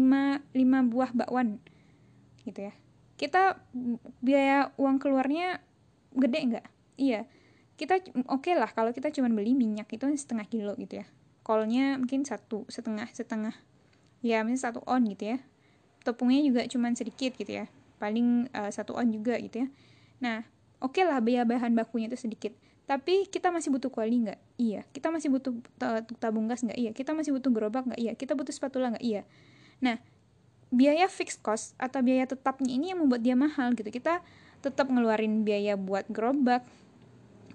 5 0.53 0.93
buah 0.93 1.11
bakwan 1.13 1.61
gitu 2.43 2.71
ya. 2.71 2.75
Kita 3.17 3.61
biaya 4.21 4.73
uang 4.77 5.01
keluarnya 5.01 5.61
gede 6.13 6.41
nggak? 6.53 6.67
Iya. 7.01 7.29
Kita 7.77 8.01
oke 8.29 8.49
okay 8.49 8.55
lah 8.57 8.73
kalau 8.73 8.93
kita 8.93 9.13
cuma 9.13 9.29
beli 9.29 9.53
minyak 9.53 9.89
itu 9.93 10.09
setengah 10.17 10.49
kilo 10.49 10.73
gitu 10.81 11.05
ya. 11.05 11.07
Kolnya 11.45 12.01
mungkin 12.01 12.25
satu 12.25 12.65
setengah 12.73 13.09
setengah. 13.13 13.55
Ya 14.25 14.43
misalnya 14.43 14.73
satu 14.73 14.81
on 14.89 15.05
gitu 15.07 15.37
ya. 15.37 15.39
Tepungnya 16.03 16.41
juga 16.45 16.61
cuma 16.69 16.89
sedikit 16.97 17.37
gitu 17.37 17.53
ya. 17.53 17.69
Paling 18.01 18.49
uh, 18.53 18.73
satu 18.73 18.97
on 18.97 19.13
juga 19.13 19.37
gitu 19.41 19.65
ya. 19.65 19.69
Nah 20.25 20.45
oke 20.81 20.97
okay 20.97 21.05
lah 21.05 21.21
biaya 21.21 21.45
bahan 21.45 21.77
bakunya 21.77 22.09
itu 22.09 22.17
sedikit 22.21 22.53
tapi 22.87 23.27
kita 23.27 23.51
masih 23.51 23.75
butuh 23.75 23.91
kuali 23.91 24.23
nggak? 24.23 24.41
Iya. 24.63 24.87
Kita 24.95 25.11
masih 25.11 25.27
butuh 25.35 25.59
tabung 26.23 26.47
gas 26.47 26.63
nggak? 26.63 26.79
Iya. 26.79 26.91
Kita 26.95 27.19
masih 27.19 27.35
butuh 27.35 27.51
gerobak 27.51 27.83
nggak? 27.83 27.99
Iya. 27.99 28.13
Kita 28.15 28.39
butuh 28.39 28.55
spatula 28.55 28.95
nggak? 28.95 29.03
Iya. 29.03 29.27
Nah 29.83 29.99
biaya 30.71 31.11
fixed 31.11 31.43
cost 31.43 31.75
atau 31.83 31.99
biaya 32.03 32.31
tetapnya 32.31 32.71
ini 32.71 32.95
yang 32.95 33.03
membuat 33.03 33.27
dia 33.27 33.35
mahal 33.35 33.75
gitu. 33.75 33.91
Kita 33.91 34.23
tetap 34.63 34.87
ngeluarin 34.87 35.43
biaya 35.43 35.75
buat 35.75 36.07
gerobak 36.07 36.63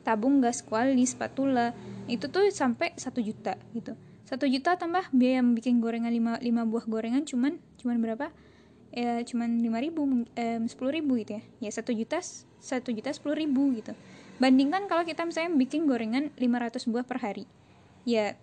tabung 0.03 0.43
gas 0.43 0.59
kuali 0.67 1.07
spatula. 1.07 1.71
Itu 2.11 2.27
tuh 2.27 2.51
sampai 2.51 2.91
satu 2.99 3.23
juta 3.23 3.55
gitu. 3.71 3.95
Satu 4.27 4.51
juta 4.51 4.75
tambah 4.75 5.07
biaya 5.15 5.39
bikin 5.47 5.79
gorengan 5.79 6.11
lima, 6.11 6.43
lima 6.43 6.67
buah 6.67 6.83
gorengan 6.91 7.23
cuman 7.23 7.55
cuman 7.79 8.03
berapa? 8.03 8.35
Ya 8.91 9.23
cuman 9.23 9.63
lima 9.63 9.79
ribu 9.79 10.27
sepuluh 10.67 10.91
ribu 10.91 11.15
gitu 11.23 11.39
ya. 11.39 11.43
Ya 11.63 11.71
satu 11.71 11.95
juta 11.95 12.19
satu 12.59 12.91
juta 12.91 13.15
sepuluh 13.15 13.39
ribu 13.39 13.71
gitu 13.79 13.95
bandingkan 14.41 14.89
kalau 14.89 15.05
kita 15.05 15.21
misalnya 15.21 15.53
bikin 15.53 15.85
gorengan 15.85 16.33
500 16.33 16.89
buah 16.89 17.05
per 17.05 17.21
hari. 17.21 17.45
Ya 18.09 18.33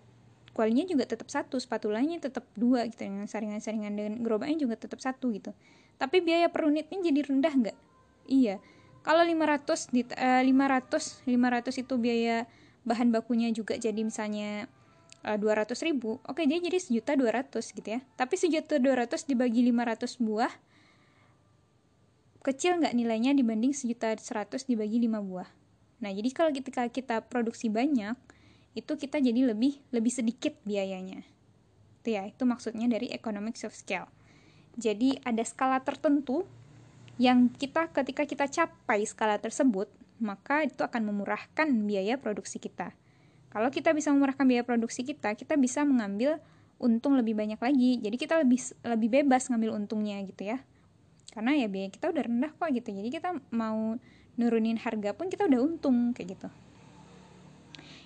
kualinya 0.54 0.86
juga 0.86 1.10
tetap 1.10 1.26
satu 1.26 1.58
spatulanya 1.58 2.22
tetap 2.22 2.46
dua 2.54 2.86
gitu 2.86 3.02
dengan 3.02 3.26
saringan-saringan 3.26 3.94
dengan 3.98 4.14
gerobaknya 4.22 4.62
juga 4.62 4.78
tetap 4.78 5.02
satu 5.02 5.34
gitu. 5.34 5.50
Tapi 5.98 6.22
biaya 6.22 6.46
per 6.54 6.70
unitnya 6.70 7.02
jadi 7.02 7.26
rendah 7.26 7.50
nggak? 7.50 7.78
Iya. 8.30 8.62
Kalau 9.02 9.26
500 9.26 9.90
di 9.90 10.06
uh, 10.06 10.42
500 10.46 11.26
500 11.26 11.82
itu 11.82 11.94
biaya 11.98 12.46
bahan 12.86 13.10
bakunya 13.10 13.50
juga 13.50 13.74
jadi 13.74 13.98
misalnya 13.98 14.70
eh, 15.26 15.38
200 15.38 15.74
ribu 15.84 16.22
oke 16.24 16.40
dia 16.46 16.58
jadi 16.62 16.78
sejuta 16.78 17.18
200 17.18 17.58
gitu 17.58 17.88
ya. 17.90 18.00
Tapi 18.14 18.38
sejuta 18.38 18.78
200 18.78 19.26
dibagi 19.26 19.66
500 19.66 20.22
buah 20.22 20.52
kecil 22.46 22.78
nggak 22.78 22.94
nilainya 22.94 23.34
dibanding 23.34 23.74
sejuta 23.74 24.14
100 24.14 24.70
dibagi 24.70 25.02
5 25.02 25.18
buah 25.26 25.48
nah 25.98 26.10
jadi 26.14 26.30
kalau 26.30 26.50
ketika 26.54 26.86
kita 26.88 27.26
produksi 27.26 27.68
banyak 27.68 28.14
itu 28.78 28.92
kita 28.94 29.18
jadi 29.18 29.50
lebih 29.50 29.82
lebih 29.90 30.12
sedikit 30.14 30.54
biayanya 30.62 31.26
itu 32.02 32.08
ya 32.14 32.26
itu 32.30 32.42
maksudnya 32.46 32.86
dari 32.86 33.10
economics 33.10 33.66
of 33.66 33.74
scale 33.74 34.06
jadi 34.78 35.18
ada 35.26 35.42
skala 35.42 35.82
tertentu 35.82 36.46
yang 37.18 37.50
kita 37.50 37.90
ketika 37.90 38.22
kita 38.22 38.46
capai 38.46 39.02
skala 39.02 39.42
tersebut, 39.42 39.90
maka 40.22 40.62
itu 40.62 40.86
akan 40.86 41.10
memurahkan 41.10 41.66
biaya 41.82 42.14
produksi 42.14 42.62
kita. 42.62 42.94
Kalau 43.50 43.74
kita 43.74 43.90
bisa 43.90 44.14
memurahkan 44.14 44.46
biaya 44.46 44.62
produksi 44.62 45.02
kita, 45.02 45.34
kita 45.34 45.58
bisa 45.58 45.82
mengambil 45.82 46.38
untung 46.78 47.18
lebih 47.18 47.34
banyak 47.34 47.58
lagi. 47.58 47.98
Jadi 47.98 48.16
kita 48.16 48.38
lebih 48.38 48.62
lebih 48.86 49.08
bebas 49.10 49.50
ngambil 49.50 49.74
untungnya 49.74 50.22
gitu 50.22 50.46
ya. 50.46 50.62
Karena 51.34 51.58
ya 51.58 51.66
biaya 51.66 51.90
kita 51.90 52.14
udah 52.14 52.22
rendah 52.22 52.54
kok 52.54 52.70
gitu. 52.70 52.94
Jadi 52.94 53.08
kita 53.10 53.34
mau 53.50 53.98
nurunin 54.38 54.78
harga 54.78 55.12
pun 55.12 55.26
kita 55.28 55.50
udah 55.50 55.60
untung 55.60 56.14
kayak 56.14 56.38
gitu. 56.38 56.48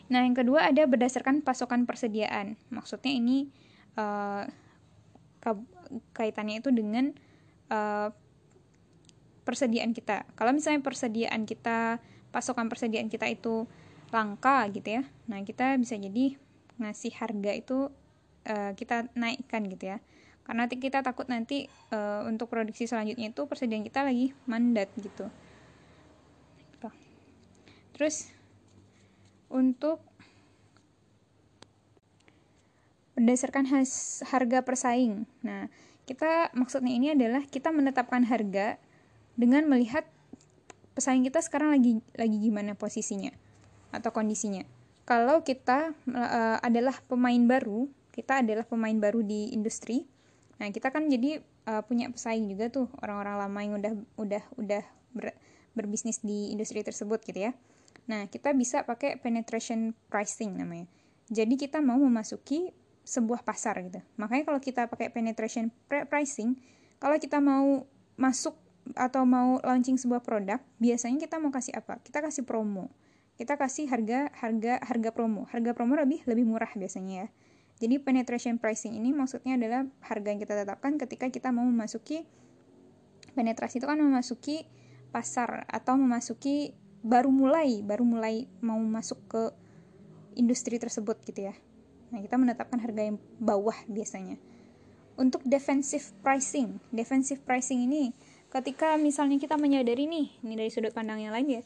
Nah, 0.08 0.24
yang 0.24 0.36
kedua 0.36 0.72
ada 0.72 0.82
berdasarkan 0.88 1.44
pasokan 1.44 1.84
persediaan. 1.88 2.56
Maksudnya 2.72 3.12
ini 3.12 3.48
uh, 3.96 4.44
kaitannya 6.16 6.60
itu 6.60 6.68
dengan 6.72 7.12
uh, 7.72 8.12
persediaan 9.44 9.92
kita. 9.92 10.28
Kalau 10.36 10.52
misalnya 10.56 10.80
persediaan 10.84 11.48
kita, 11.48 12.00
pasokan 12.28 12.68
persediaan 12.68 13.08
kita 13.08 13.28
itu 13.28 13.68
langka 14.12 14.68
gitu 14.72 15.00
ya. 15.00 15.02
Nah, 15.28 15.40
kita 15.44 15.76
bisa 15.80 15.96
jadi 15.96 16.36
ngasih 16.76 17.12
harga 17.16 17.52
itu 17.52 17.78
uh, 18.48 18.72
kita 18.76 19.08
naikkan 19.16 19.64
gitu 19.68 19.96
ya. 19.96 19.98
Karena 20.42 20.66
kita 20.66 21.00
takut 21.06 21.30
nanti 21.30 21.70
uh, 21.94 22.26
untuk 22.26 22.50
produksi 22.50 22.84
selanjutnya 22.84 23.30
itu 23.30 23.46
persediaan 23.46 23.86
kita 23.86 24.02
lagi 24.02 24.36
mandat 24.44 24.90
gitu. 24.98 25.08
gitu. 25.08 25.51
Terus 27.96 28.32
untuk 29.52 30.00
berdasarkan 33.12 33.68
harga 34.26 34.58
persaing. 34.64 35.28
Nah, 35.44 35.68
kita 36.08 36.50
maksudnya 36.56 36.90
ini 36.90 37.14
adalah 37.14 37.44
kita 37.46 37.70
menetapkan 37.70 38.24
harga 38.26 38.80
dengan 39.36 39.68
melihat 39.68 40.08
pesaing 40.92 41.24
kita 41.24 41.40
sekarang 41.40 41.72
lagi 41.72 41.92
lagi 42.16 42.36
gimana 42.40 42.74
posisinya 42.74 43.32
atau 43.92 44.10
kondisinya. 44.10 44.64
Kalau 45.04 45.44
kita 45.44 45.92
uh, 46.08 46.58
adalah 46.62 46.96
pemain 47.06 47.40
baru, 47.44 47.90
kita 48.14 48.40
adalah 48.40 48.64
pemain 48.64 48.94
baru 48.96 49.20
di 49.20 49.52
industri. 49.52 50.08
Nah, 50.58 50.70
kita 50.70 50.94
kan 50.94 51.10
jadi 51.10 51.42
uh, 51.68 51.82
punya 51.84 52.08
pesaing 52.08 52.48
juga 52.48 52.70
tuh 52.70 52.86
orang-orang 53.02 53.36
lama 53.38 53.58
yang 53.60 53.74
udah 53.78 53.94
udah 54.16 54.42
udah 54.56 54.84
ber, 55.12 55.34
berbisnis 55.74 56.22
di 56.22 56.54
industri 56.54 56.80
tersebut 56.80 57.20
gitu 57.28 57.50
ya. 57.50 57.52
Nah, 58.12 58.28
kita 58.28 58.52
bisa 58.52 58.84
pakai 58.84 59.16
penetration 59.16 59.96
pricing 60.12 60.52
namanya. 60.60 60.84
Jadi 61.32 61.56
kita 61.56 61.80
mau 61.80 61.96
memasuki 61.96 62.68
sebuah 63.08 63.40
pasar 63.40 63.80
gitu. 63.80 64.04
Makanya 64.20 64.44
kalau 64.52 64.60
kita 64.60 64.84
pakai 64.84 65.08
penetration 65.08 65.72
pricing, 65.88 66.60
kalau 67.00 67.16
kita 67.16 67.40
mau 67.40 67.88
masuk 68.20 68.52
atau 68.92 69.24
mau 69.24 69.56
launching 69.64 69.96
sebuah 69.96 70.20
produk, 70.20 70.60
biasanya 70.76 71.24
kita 71.24 71.40
mau 71.40 71.48
kasih 71.48 71.72
apa? 71.72 72.04
Kita 72.04 72.20
kasih 72.20 72.44
promo. 72.44 72.92
Kita 73.40 73.56
kasih 73.56 73.88
harga 73.88 74.28
harga 74.36 74.76
harga 74.84 75.10
promo. 75.16 75.48
Harga 75.48 75.72
promo 75.72 75.96
lebih 75.96 76.20
lebih 76.28 76.44
murah 76.44 76.68
biasanya 76.76 77.24
ya. 77.24 77.28
Jadi 77.80 77.96
penetration 77.96 78.60
pricing 78.60 78.92
ini 78.92 79.16
maksudnya 79.16 79.56
adalah 79.56 79.88
harga 80.04 80.28
yang 80.28 80.38
kita 80.38 80.52
tetapkan 80.52 81.00
ketika 81.00 81.32
kita 81.32 81.48
mau 81.48 81.64
memasuki 81.64 82.28
penetrasi 83.32 83.80
itu 83.80 83.88
kan 83.88 83.96
memasuki 83.96 84.68
pasar 85.10 85.64
atau 85.66 85.96
memasuki 85.96 86.76
baru 87.02 87.28
mulai, 87.28 87.82
baru 87.82 88.06
mulai 88.06 88.46
mau 88.62 88.78
masuk 88.78 89.18
ke 89.28 89.42
industri 90.38 90.78
tersebut 90.78 91.18
gitu 91.26 91.50
ya. 91.50 91.54
Nah, 92.14 92.22
kita 92.22 92.38
menetapkan 92.38 92.78
harga 92.78 93.02
yang 93.02 93.18
bawah 93.42 93.76
biasanya. 93.90 94.38
Untuk 95.18 95.44
defensive 95.44 96.14
pricing, 96.24 96.80
defensive 96.88 97.44
pricing 97.44 97.84
ini 97.84 98.16
ketika 98.52 99.00
misalnya 99.00 99.40
kita 99.40 99.56
menyadari 99.56 100.04
nih 100.04 100.28
ini 100.44 100.54
dari 100.60 100.68
sudut 100.68 100.92
pandang 100.92 101.24
yang 101.24 101.32
lain 101.32 101.48
ya 101.48 101.62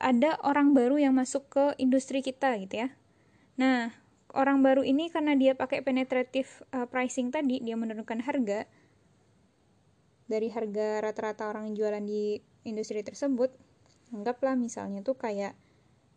ada 0.00 0.40
orang 0.40 0.72
baru 0.72 0.96
yang 0.96 1.12
masuk 1.12 1.44
ke 1.52 1.64
industri 1.76 2.24
kita 2.24 2.56
gitu 2.56 2.88
ya 2.88 2.88
nah 3.60 3.92
orang 4.32 4.64
baru 4.64 4.80
ini 4.80 5.12
karena 5.12 5.36
dia 5.36 5.52
pakai 5.52 5.84
penetrative 5.84 6.48
uh, 6.72 6.88
pricing 6.88 7.28
tadi 7.28 7.60
dia 7.60 7.76
menurunkan 7.76 8.24
harga 8.24 8.64
dari 10.24 10.48
harga 10.48 11.04
rata-rata 11.04 11.52
orang 11.52 11.76
jualan 11.76 12.00
di 12.00 12.40
industri 12.64 13.04
tersebut 13.04 13.52
anggaplah 14.10 14.54
misalnya 14.58 15.00
tuh 15.02 15.16
kayak 15.18 15.54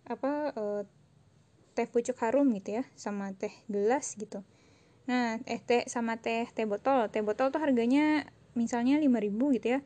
apa 0.03 0.51
uh, 0.53 0.82
teh 1.73 1.89
pucuk 1.89 2.17
harum 2.21 2.53
gitu 2.53 2.82
ya 2.82 2.84
sama 2.93 3.34
teh 3.34 3.51
gelas 3.65 4.13
gitu. 4.19 4.45
Nah 5.10 5.41
eh 5.49 5.60
teh 5.60 5.86
sama 5.89 6.21
teh 6.21 6.45
teh 6.53 6.65
botol. 6.69 7.10
Teh 7.10 7.25
botol 7.25 7.49
tuh 7.49 7.62
harganya 7.62 8.27
misalnya 8.53 9.01
5000 9.01 9.56
gitu 9.58 9.67
ya. 9.67 9.79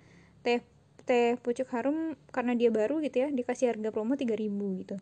Teh 0.44 0.60
teh 1.08 1.40
pucuk 1.40 1.72
harum 1.72 2.20
karena 2.36 2.54
dia 2.58 2.68
baru 2.68 3.00
gitu 3.00 3.24
ya 3.24 3.30
dikasih 3.32 3.76
harga 3.76 3.90
promo 3.96 4.20
3000 4.20 4.82
gitu. 4.84 4.96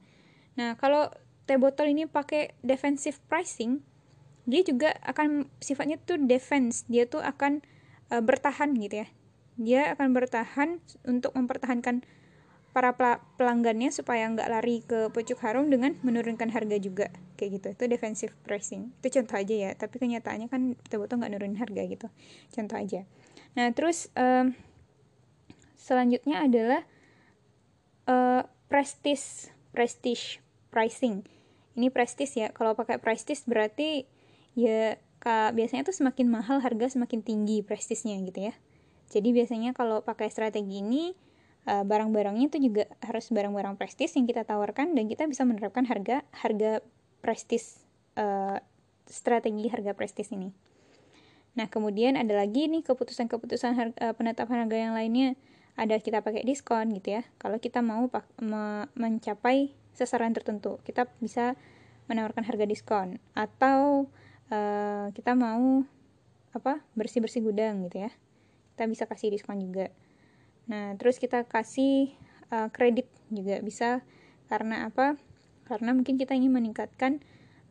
Nah 0.59 0.77
kalau 0.77 1.09
teh 1.49 1.57
botol 1.57 1.89
ini 1.89 2.05
pakai 2.05 2.53
defensive 2.61 3.17
pricing 3.25 3.81
dia 4.45 4.61
juga 4.61 4.93
akan 5.01 5.49
sifatnya 5.57 5.97
tuh 5.97 6.21
defense. 6.21 6.85
Dia 6.85 7.09
tuh 7.09 7.25
akan 7.25 7.65
uh, 8.13 8.21
bertahan 8.21 8.77
gitu 8.77 9.01
ya. 9.01 9.07
Dia 9.57 9.81
akan 9.97 10.13
bertahan 10.13 10.69
untuk 11.09 11.33
mempertahankan 11.33 12.05
para 12.75 12.91
pelanggannya 13.39 13.87
supaya 13.87 14.27
nggak 14.27 14.51
lari 14.51 14.83
ke 14.83 15.07
pucuk 15.15 15.39
harum 15.39 15.71
dengan 15.71 15.95
menurunkan 16.03 16.51
harga 16.51 16.75
juga 16.75 17.07
kayak 17.39 17.49
gitu 17.63 17.67
itu 17.71 17.83
defensive 17.87 18.35
pricing 18.43 18.91
itu 18.99 19.15
contoh 19.15 19.39
aja 19.39 19.55
ya 19.55 19.71
tapi 19.79 19.95
kenyataannya 19.95 20.51
kan 20.51 20.75
botol 20.91 21.23
nggak 21.23 21.31
nurunin 21.31 21.55
harga 21.55 21.81
gitu 21.87 22.07
contoh 22.51 22.75
aja 22.75 23.07
Nah, 23.55 23.71
terus 23.71 24.11
um, 24.19 24.51
selanjutnya 25.79 26.43
adalah 26.43 26.81
uh, 28.05 28.43
prestige, 28.67 29.49
prestige 29.71 30.43
pricing. 30.69 31.23
Ini 31.79 31.87
prestige 31.91 32.35
ya. 32.35 32.51
Kalau 32.51 32.75
pakai 32.75 32.99
prestige 32.99 33.47
berarti 33.47 34.03
ya 34.59 34.99
kak, 35.23 35.55
biasanya 35.55 35.87
tuh 35.87 35.95
semakin 35.95 36.27
mahal 36.27 36.59
harga 36.59 36.91
semakin 36.91 37.23
tinggi 37.23 37.63
prestisnya 37.63 38.19
gitu 38.27 38.51
ya. 38.51 38.53
Jadi 39.07 39.31
biasanya 39.31 39.71
kalau 39.71 40.03
pakai 40.03 40.27
strategi 40.27 40.83
ini 40.83 41.15
uh, 41.65 41.83
barang-barangnya 41.83 42.45
itu 42.49 42.57
juga 42.71 42.89
harus 43.01 43.29
barang-barang 43.29 43.75
prestis 43.77 44.13
yang 44.15 44.25
kita 44.25 44.45
tawarkan 44.45 44.93
dan 44.93 45.05
kita 45.09 45.25
bisa 45.25 45.43
menerapkan 45.43 45.85
harga 45.85 46.25
harga 46.33 46.81
prestis 47.21 47.85
uh, 48.17 48.61
strategi 49.05 49.69
harga 49.69 49.93
prestis 49.93 50.33
ini. 50.33 50.53
Nah, 51.55 51.71
kemudian 51.71 52.19
ada 52.19 52.35
lagi 52.35 52.67
nih 52.67 52.83
keputusan-keputusan 52.83 53.71
harga, 53.79 53.95
eh, 53.95 54.11
penetapan 54.11 54.67
harga 54.67 54.77
yang 54.77 54.93
lainnya. 54.93 55.39
ada 55.75 55.99
kita 55.99 56.23
pakai 56.23 56.47
diskon 56.47 56.87
gitu 56.95 57.19
ya 57.19 57.27
kalau 57.35 57.59
kita 57.59 57.83
mau 57.83 58.07
me 58.39 58.87
mencapai 58.95 59.75
sasaran 59.91 60.31
tertentu 60.31 60.79
kita 60.87 61.11
bisa 61.19 61.59
menawarkan 62.07 62.47
harga 62.47 62.63
diskon 62.63 63.19
atau 63.35 64.07
uh, 64.55 65.11
kita 65.11 65.35
mau 65.35 65.83
apa 66.55 66.79
bersih 66.95 67.19
bersih 67.19 67.43
gudang 67.43 67.83
gitu 67.91 68.07
ya 68.07 68.11
kita 68.71 68.87
bisa 68.87 69.03
kasih 69.03 69.35
diskon 69.35 69.59
juga 69.59 69.91
nah 70.65 70.97
terus 70.97 71.21
kita 71.21 71.45
kasih 71.45 72.13
uh, 72.51 72.69
kredit 72.69 73.09
juga 73.33 73.61
bisa. 73.61 73.89
Karena 74.45 74.89
apa? 74.89 75.17
Karena 75.65 75.97
mungkin 75.97 76.21
kita 76.21 76.37
ingin 76.37 76.53
meningkatkan 76.53 77.21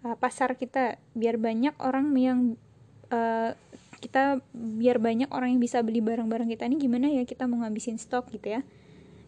uh, 0.02 0.16
pasar 0.18 0.58
kita. 0.58 0.98
Biar 1.14 1.38
banyak 1.38 1.74
orang 1.78 2.10
yang 2.18 2.38
uh, 3.14 3.54
kita 4.02 4.42
biar 4.52 5.00
banyak 5.00 5.30
orang 5.32 5.56
yang 5.56 5.62
bisa 5.62 5.80
beli 5.80 6.04
barang-barang 6.04 6.50
kita 6.50 6.68
ini 6.68 6.76
gimana 6.76 7.08
ya 7.08 7.24
kita 7.24 7.48
mau 7.48 7.62
ngabisin 7.64 7.96
stok 7.96 8.34
gitu 8.34 8.58
ya? 8.58 8.60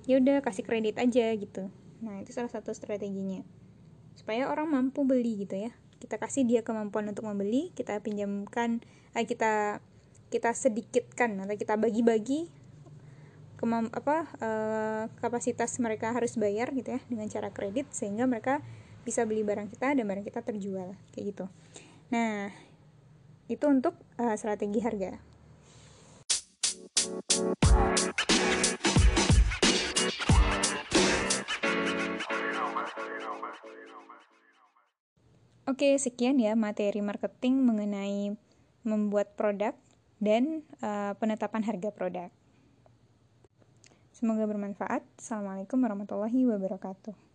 Ya 0.07 0.21
udah 0.21 0.43
kasih 0.43 0.67
kredit 0.67 0.99
aja 0.99 1.33
gitu. 1.35 1.71
Nah 2.03 2.23
itu 2.23 2.31
salah 2.35 2.51
satu 2.51 2.75
strateginya. 2.75 3.43
Supaya 4.19 4.51
orang 4.51 4.71
mampu 4.71 5.07
beli 5.07 5.47
gitu 5.47 5.57
ya. 5.57 5.73
Kita 5.97 6.21
kasih 6.21 6.45
dia 6.45 6.61
kemampuan 6.61 7.09
untuk 7.09 7.25
membeli 7.25 7.73
kita 7.73 7.99
pinjamkan 8.05 8.85
eh, 9.17 9.25
kita 9.25 9.81
kita 10.29 10.51
sedikitkan 10.53 11.39
atau 11.41 11.55
kita 11.55 11.79
bagi-bagi 11.79 12.51
kemam 13.57 13.88
apa 13.92 14.28
uh, 14.40 15.04
kapasitas 15.20 15.72
mereka 15.80 16.12
harus 16.12 16.36
bayar 16.36 16.70
gitu 16.76 16.96
ya 16.96 17.00
dengan 17.09 17.26
cara 17.32 17.48
kredit 17.48 17.88
sehingga 17.90 18.28
mereka 18.28 18.61
bisa 19.02 19.24
beli 19.24 19.40
barang 19.42 19.72
kita 19.72 19.96
dan 19.96 20.04
barang 20.04 20.24
kita 20.28 20.44
terjual 20.44 20.92
kayak 21.16 21.24
gitu 21.32 21.44
nah 22.12 22.52
itu 23.48 23.64
untuk 23.64 23.96
uh, 24.20 24.36
strategi 24.36 24.84
harga 24.84 25.16
Oke, 35.66 35.98
sekian 35.98 36.38
ya 36.38 36.54
materi 36.54 37.02
marketing 37.02 37.59
mengenai 37.66 38.38
membuat 38.86 39.34
produk 39.34 39.74
dan 40.22 40.62
uh, 40.78 41.18
penetapan 41.18 41.66
harga 41.66 41.90
produk. 41.90 42.30
Semoga 44.17 44.49
bermanfaat. 44.49 45.05
Assalamualaikum 45.21 45.77
warahmatullahi 45.77 46.49
wabarakatuh. 46.49 47.27